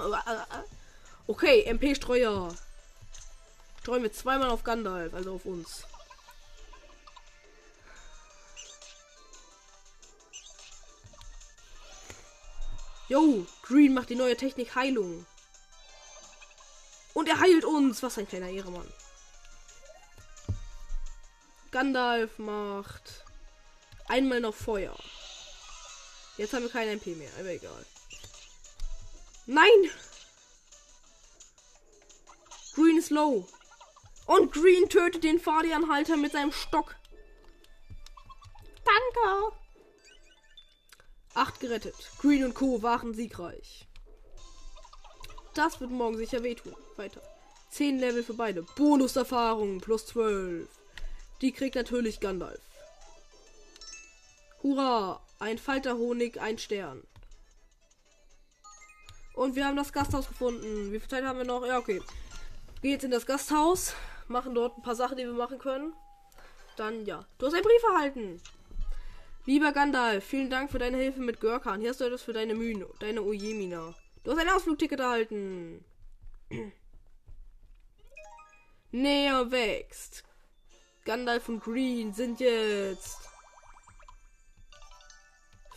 Okay, 1.27 1.63
MP-Streuer. 1.63 2.53
Streuen 3.81 4.03
wir 4.03 4.11
zweimal 4.11 4.49
auf 4.49 4.65
Gandalf, 4.65 5.13
also 5.13 5.35
auf 5.35 5.45
uns. 5.45 5.85
Yo, 13.09 13.45
Green 13.63 13.93
macht 13.93 14.09
die 14.09 14.15
neue 14.15 14.35
Technik 14.35 14.75
Heilung. 14.75 15.25
Und 17.13 17.29
er 17.29 17.39
heilt 17.39 17.65
uns. 17.65 18.03
Was 18.03 18.17
ein 18.17 18.27
kleiner 18.27 18.49
Ehremann. 18.49 18.91
Gandalf 21.71 22.37
macht 22.37 23.23
einmal 24.07 24.41
noch 24.41 24.53
Feuer. 24.53 24.95
Jetzt 26.37 26.53
haben 26.53 26.63
wir 26.63 26.69
keine 26.69 26.91
MP 26.91 27.15
mehr, 27.15 27.31
aber 27.39 27.49
egal. 27.49 27.85
Nein! 29.45 29.91
Green 32.73 32.97
ist 32.97 33.09
low. 33.09 33.47
Und 34.27 34.51
Green 34.51 34.89
tötet 34.89 35.23
den 35.23 35.39
Fahrdianhalter 35.39 36.17
mit 36.17 36.33
seinem 36.33 36.51
Stock. 36.51 36.95
Danke. 38.85 39.56
8 41.37 41.59
gerettet. 41.59 41.95
Green 42.19 42.43
und 42.43 42.55
Co. 42.55 42.81
waren 42.81 43.13
siegreich. 43.13 43.87
Das 45.53 45.79
wird 45.79 45.91
morgen 45.91 46.17
sicher 46.17 46.43
wehtun. 46.43 46.75
Weiter. 46.95 47.21
10 47.69 47.99
Level 47.99 48.23
für 48.23 48.33
beide. 48.33 48.63
Bonuserfahrung 48.75 49.79
plus 49.79 50.07
12. 50.07 50.67
Die 51.41 51.51
kriegt 51.51 51.75
natürlich 51.75 52.19
Gandalf. 52.19 52.61
Hurra! 54.63 55.21
Ein 55.39 55.59
Falter 55.59 55.97
Honig, 55.97 56.41
ein 56.41 56.57
Stern. 56.57 57.03
Und 59.35 59.55
wir 59.55 59.67
haben 59.67 59.77
das 59.77 59.93
Gasthaus 59.93 60.27
gefunden. 60.27 60.91
Wie 60.91 60.99
viel 60.99 61.07
Zeit 61.07 61.23
haben 61.23 61.37
wir 61.37 61.45
noch? 61.45 61.63
Ja, 61.63 61.77
okay. 61.77 62.01
Gehen 62.81 62.91
jetzt 62.91 63.03
in 63.03 63.11
das 63.11 63.27
Gasthaus. 63.27 63.93
Machen 64.27 64.55
dort 64.55 64.75
ein 64.75 64.81
paar 64.81 64.95
Sachen, 64.95 65.17
die 65.17 65.25
wir 65.25 65.33
machen 65.33 65.59
können. 65.59 65.93
Dann, 66.75 67.05
ja. 67.05 67.23
Du 67.37 67.45
hast 67.45 67.53
einen 67.53 67.61
Brief 67.63 67.83
erhalten. 67.83 68.41
Lieber 69.47 69.71
Gandalf, 69.71 70.25
vielen 70.25 70.49
Dank 70.49 70.69
für 70.69 70.77
deine 70.77 70.97
Hilfe 70.97 71.21
mit 71.21 71.39
Görkan. 71.39 71.79
Hier 71.79 71.91
hast 71.91 72.01
du 72.01 72.03
etwas 72.03 72.21
für 72.21 72.33
deine 72.33 72.53
Mühen, 72.53 72.85
deine 72.99 73.21
Ojemina. 73.21 73.95
Du 74.25 74.31
hast 74.31 74.39
ein 74.39 74.49
Ausflugticket 74.49 74.99
erhalten. 74.99 75.85
Näher 78.91 79.49
wächst. 79.49 80.25
Gandalf 81.05 81.47
und 81.47 81.63
Green 81.63 82.11
sind 82.11 82.41
jetzt. 82.41 83.29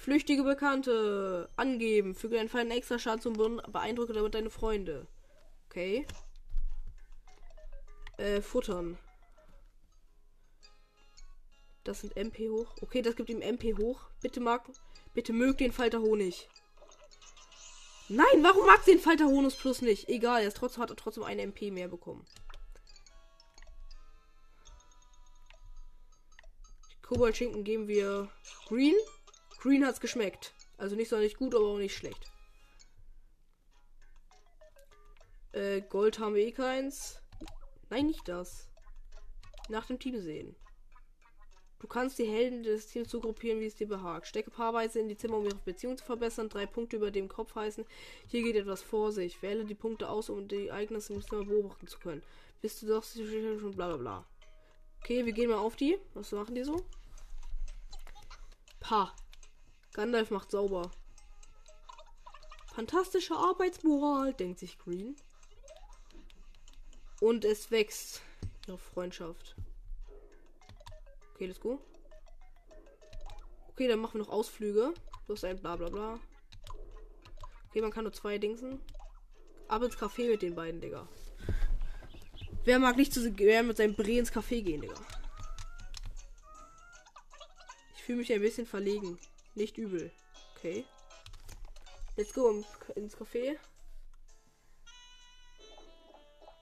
Flüchtige 0.01 0.43
Bekannte. 0.43 1.49
Angeben. 1.55 2.17
Füge 2.17 2.39
deinen 2.39 2.49
Feind 2.49 2.73
extra 2.73 2.99
Schaden 2.99 3.21
zum 3.21 3.35
Boden. 3.35 3.63
Beeindrucke 3.71 4.15
damit 4.15 4.35
deine 4.35 4.51
Freunde. 4.51 5.07
Okay. 5.69 6.09
Äh, 8.17 8.43
futtern. 8.43 8.99
Das 11.85 12.01
sind 12.01 12.17
MP 12.17 12.51
hoch. 12.51 12.75
Okay, 12.83 13.03
das 13.03 13.17
gibt 13.17 13.31
ihm 13.31 13.41
MP 13.41 13.75
hoch. 13.75 14.01
Bitte 14.21 14.41
mag, 14.41 14.69
bitte 15.15 15.33
mögt 15.33 15.61
den 15.61 15.73
Falter 15.73 16.01
Honig. 16.01 16.49
Nein, 18.09 18.43
warum 18.43 18.67
mag 18.67 18.85
den 18.85 18.99
Falter 18.99 19.27
Honus 19.27 19.55
plus 19.55 19.83
nicht? 19.83 20.09
Egal, 20.09 20.43
er 20.43 20.49
ist 20.49 20.57
trotzdem, 20.57 20.83
hat 20.83 20.91
er 20.91 20.97
trotzdem 20.97 21.23
eine 21.23 21.43
MP 21.43 21.71
mehr 21.71 21.89
bekommen. 21.89 22.27
Koboldschinken 27.03 27.65
geben 27.65 27.89
wir 27.89 28.29
Green. 28.67 28.97
Green 29.59 29.87
hat's 29.87 30.01
geschmeckt. 30.01 30.55
Also 30.77 30.97
nicht 30.97 31.09
so 31.09 31.19
nicht 31.19 31.37
gut, 31.37 31.55
aber 31.55 31.67
auch 31.67 31.79
nicht 31.79 31.97
schlecht. 31.97 32.31
Äh, 35.53 35.81
Gold 35.83 36.19
haben 36.19 36.35
wir 36.35 36.47
eh 36.47 36.53
keins. 36.53 37.21
Nein, 37.91 38.07
nicht 38.07 38.27
das. 38.29 38.69
Nach 39.69 39.87
dem 39.87 39.99
Team 39.99 40.21
sehen. 40.21 40.57
Du 41.81 41.87
kannst 41.87 42.19
die 42.19 42.27
Helden 42.27 42.63
des 42.63 42.89
Teams 42.89 43.11
so 43.11 43.21
gruppieren, 43.21 43.59
wie 43.59 43.67
es 43.67 43.75
dir 43.75 43.89
behagt. 43.89 44.27
Stecke 44.27 44.51
paarweise 44.51 45.01
in 45.01 45.09
die 45.09 45.17
Zimmer, 45.17 45.39
um 45.39 45.47
ihre 45.47 45.57
Beziehung 45.57 45.97
zu 45.97 46.05
verbessern. 46.05 46.51
Drei 46.51 46.67
Punkte 46.67 46.97
über 46.97 47.11
dem 47.11 47.29
Kopf 47.29 47.55
heißen, 47.55 47.87
hier 48.29 48.43
geht 48.43 48.57
etwas 48.57 48.83
vor 48.83 49.13
sich. 49.13 49.41
Wähle 49.41 49.65
die 49.65 49.75
Punkte 49.75 50.11
aus, 50.11 50.29
um 50.29 50.47
die 50.47 50.69
Ereignisse 50.69 51.15
im 51.15 51.23
Zimmer 51.23 51.47
beobachten 51.47 51.87
zu 51.87 51.99
können. 51.99 52.23
Bist 52.61 52.83
du 52.83 52.87
doch 52.87 53.03
schon 53.03 53.75
bla 53.75 53.89
bla 53.89 53.97
bla. 53.97 54.27
Okay, 55.01 55.25
wir 55.25 55.33
gehen 55.33 55.49
mal 55.49 55.57
auf 55.57 55.77
die. 55.77 55.99
Was 56.13 56.33
machen 56.33 56.55
die 56.55 56.65
so? 56.65 56.85
Pa. 58.81 59.15
Gandalf 59.95 60.31
macht 60.31 60.51
sauber. 60.51 60.91
Fantastische 62.75 63.35
Arbeitsmoral, 63.35 64.35
denkt 64.35 64.59
sich 64.59 64.79
Green. 64.79 65.17
Und 67.21 67.47
es 67.47 67.71
wächst 67.71 68.23
ihre 68.69 68.79
Freundschaft. 68.79 69.57
Okay, 71.41 71.47
let's 71.47 71.59
go. 71.59 71.81
Okay, 73.69 73.89
dann 73.89 73.99
machen 73.99 74.21
wir 74.21 74.27
noch 74.27 74.29
Ausflüge. 74.29 74.93
Plus 75.25 75.43
ein 75.43 75.59
bla 75.59 75.75
bla 75.75 75.89
bla. 75.89 76.21
Okay, 77.71 77.81
man 77.81 77.91
kann 77.91 78.05
nur 78.05 78.13
zwei 78.13 78.37
Dingsen. 78.37 78.79
Ab 79.67 79.83
ins 79.83 79.97
Café 79.97 80.29
mit 80.29 80.43
den 80.43 80.55
beiden, 80.55 80.83
Digga. 80.83 81.09
Wer 82.65 82.79
mag 82.79 82.99
nicht 82.99 83.15
zu 83.15 83.39
wer 83.39 83.63
mit 83.63 83.79
seinem 83.79 83.95
Bre 83.95 84.19
ins 84.19 84.31
Café 84.31 84.61
gehen, 84.61 84.83
Digga? 84.83 85.01
Ich 87.97 88.03
fühle 88.03 88.19
mich 88.19 88.31
ein 88.35 88.43
bisschen 88.43 88.67
verlegen. 88.67 89.19
Nicht 89.55 89.79
übel. 89.79 90.13
Okay. 90.59 90.85
Let's 92.19 92.35
go 92.35 92.63
ins 92.97 93.17
Café. 93.17 93.57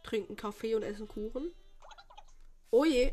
Trinken 0.04 0.36
Kaffee 0.36 0.76
und 0.76 0.84
essen 0.84 1.08
Kuchen. 1.08 1.52
Oh 2.70 2.84
je. 2.84 3.12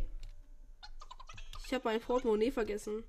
Ich 1.66 1.74
habe 1.74 1.90
mein 1.90 2.00
Portemonnaie 2.00 2.52
vergessen. 2.52 3.04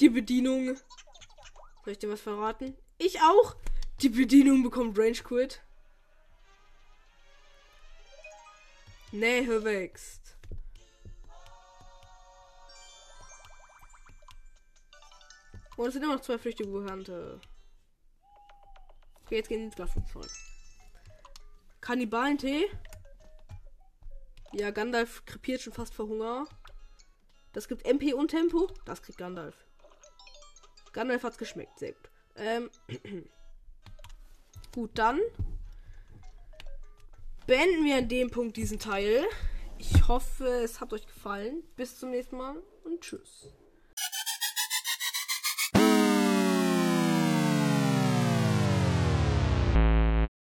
Die 0.00 0.10
Bedienung. 0.10 0.76
Soll 1.84 1.92
ich 1.92 1.98
dir 1.98 2.10
was 2.10 2.20
verraten? 2.20 2.76
Ich 2.98 3.20
auch. 3.22 3.56
Die 4.02 4.10
Bedienung 4.10 4.62
bekommt 4.62 4.98
Range 4.98 5.12
Quit. 5.12 5.62
Nähe 9.10 9.64
wächst. 9.64 10.36
Und 15.76 15.86
es 15.86 15.94
sind 15.94 16.02
immer 16.02 16.16
noch 16.16 16.20
zwei 16.20 16.36
flüchtige 16.36 16.68
Bekannte. 16.68 17.40
Okay, 19.24 19.36
jetzt 19.36 19.48
gehen 19.48 19.60
die 19.60 19.64
ins 19.66 19.76
Glasflugzeug. 19.76 20.28
Kannibalentee. 21.80 22.68
Ja, 24.52 24.70
Gandalf 24.70 25.24
krepiert 25.26 25.60
schon 25.60 25.72
fast 25.72 25.94
vor 25.94 26.08
Hunger. 26.08 26.46
Das 27.52 27.68
gibt 27.68 27.86
MP 27.86 28.14
und 28.14 28.28
Tempo. 28.28 28.68
Das 28.84 29.02
kriegt 29.02 29.18
Gandalf. 29.18 29.56
Gandalf 30.92 31.22
hat's 31.22 31.38
geschmeckt. 31.38 31.78
Sehr 31.78 31.92
gut. 31.92 32.10
Ähm. 32.36 32.70
gut, 34.74 34.90
dann 34.94 35.20
beenden 37.46 37.84
wir 37.84 37.96
an 37.96 38.08
dem 38.08 38.30
Punkt 38.30 38.56
diesen 38.56 38.78
Teil. 38.78 39.24
Ich 39.78 40.08
hoffe, 40.08 40.46
es 40.62 40.80
hat 40.80 40.92
euch 40.92 41.06
gefallen. 41.06 41.62
Bis 41.76 41.98
zum 41.98 42.10
nächsten 42.10 42.36
Mal 42.36 42.62
und 42.84 43.00
tschüss. 43.00 43.48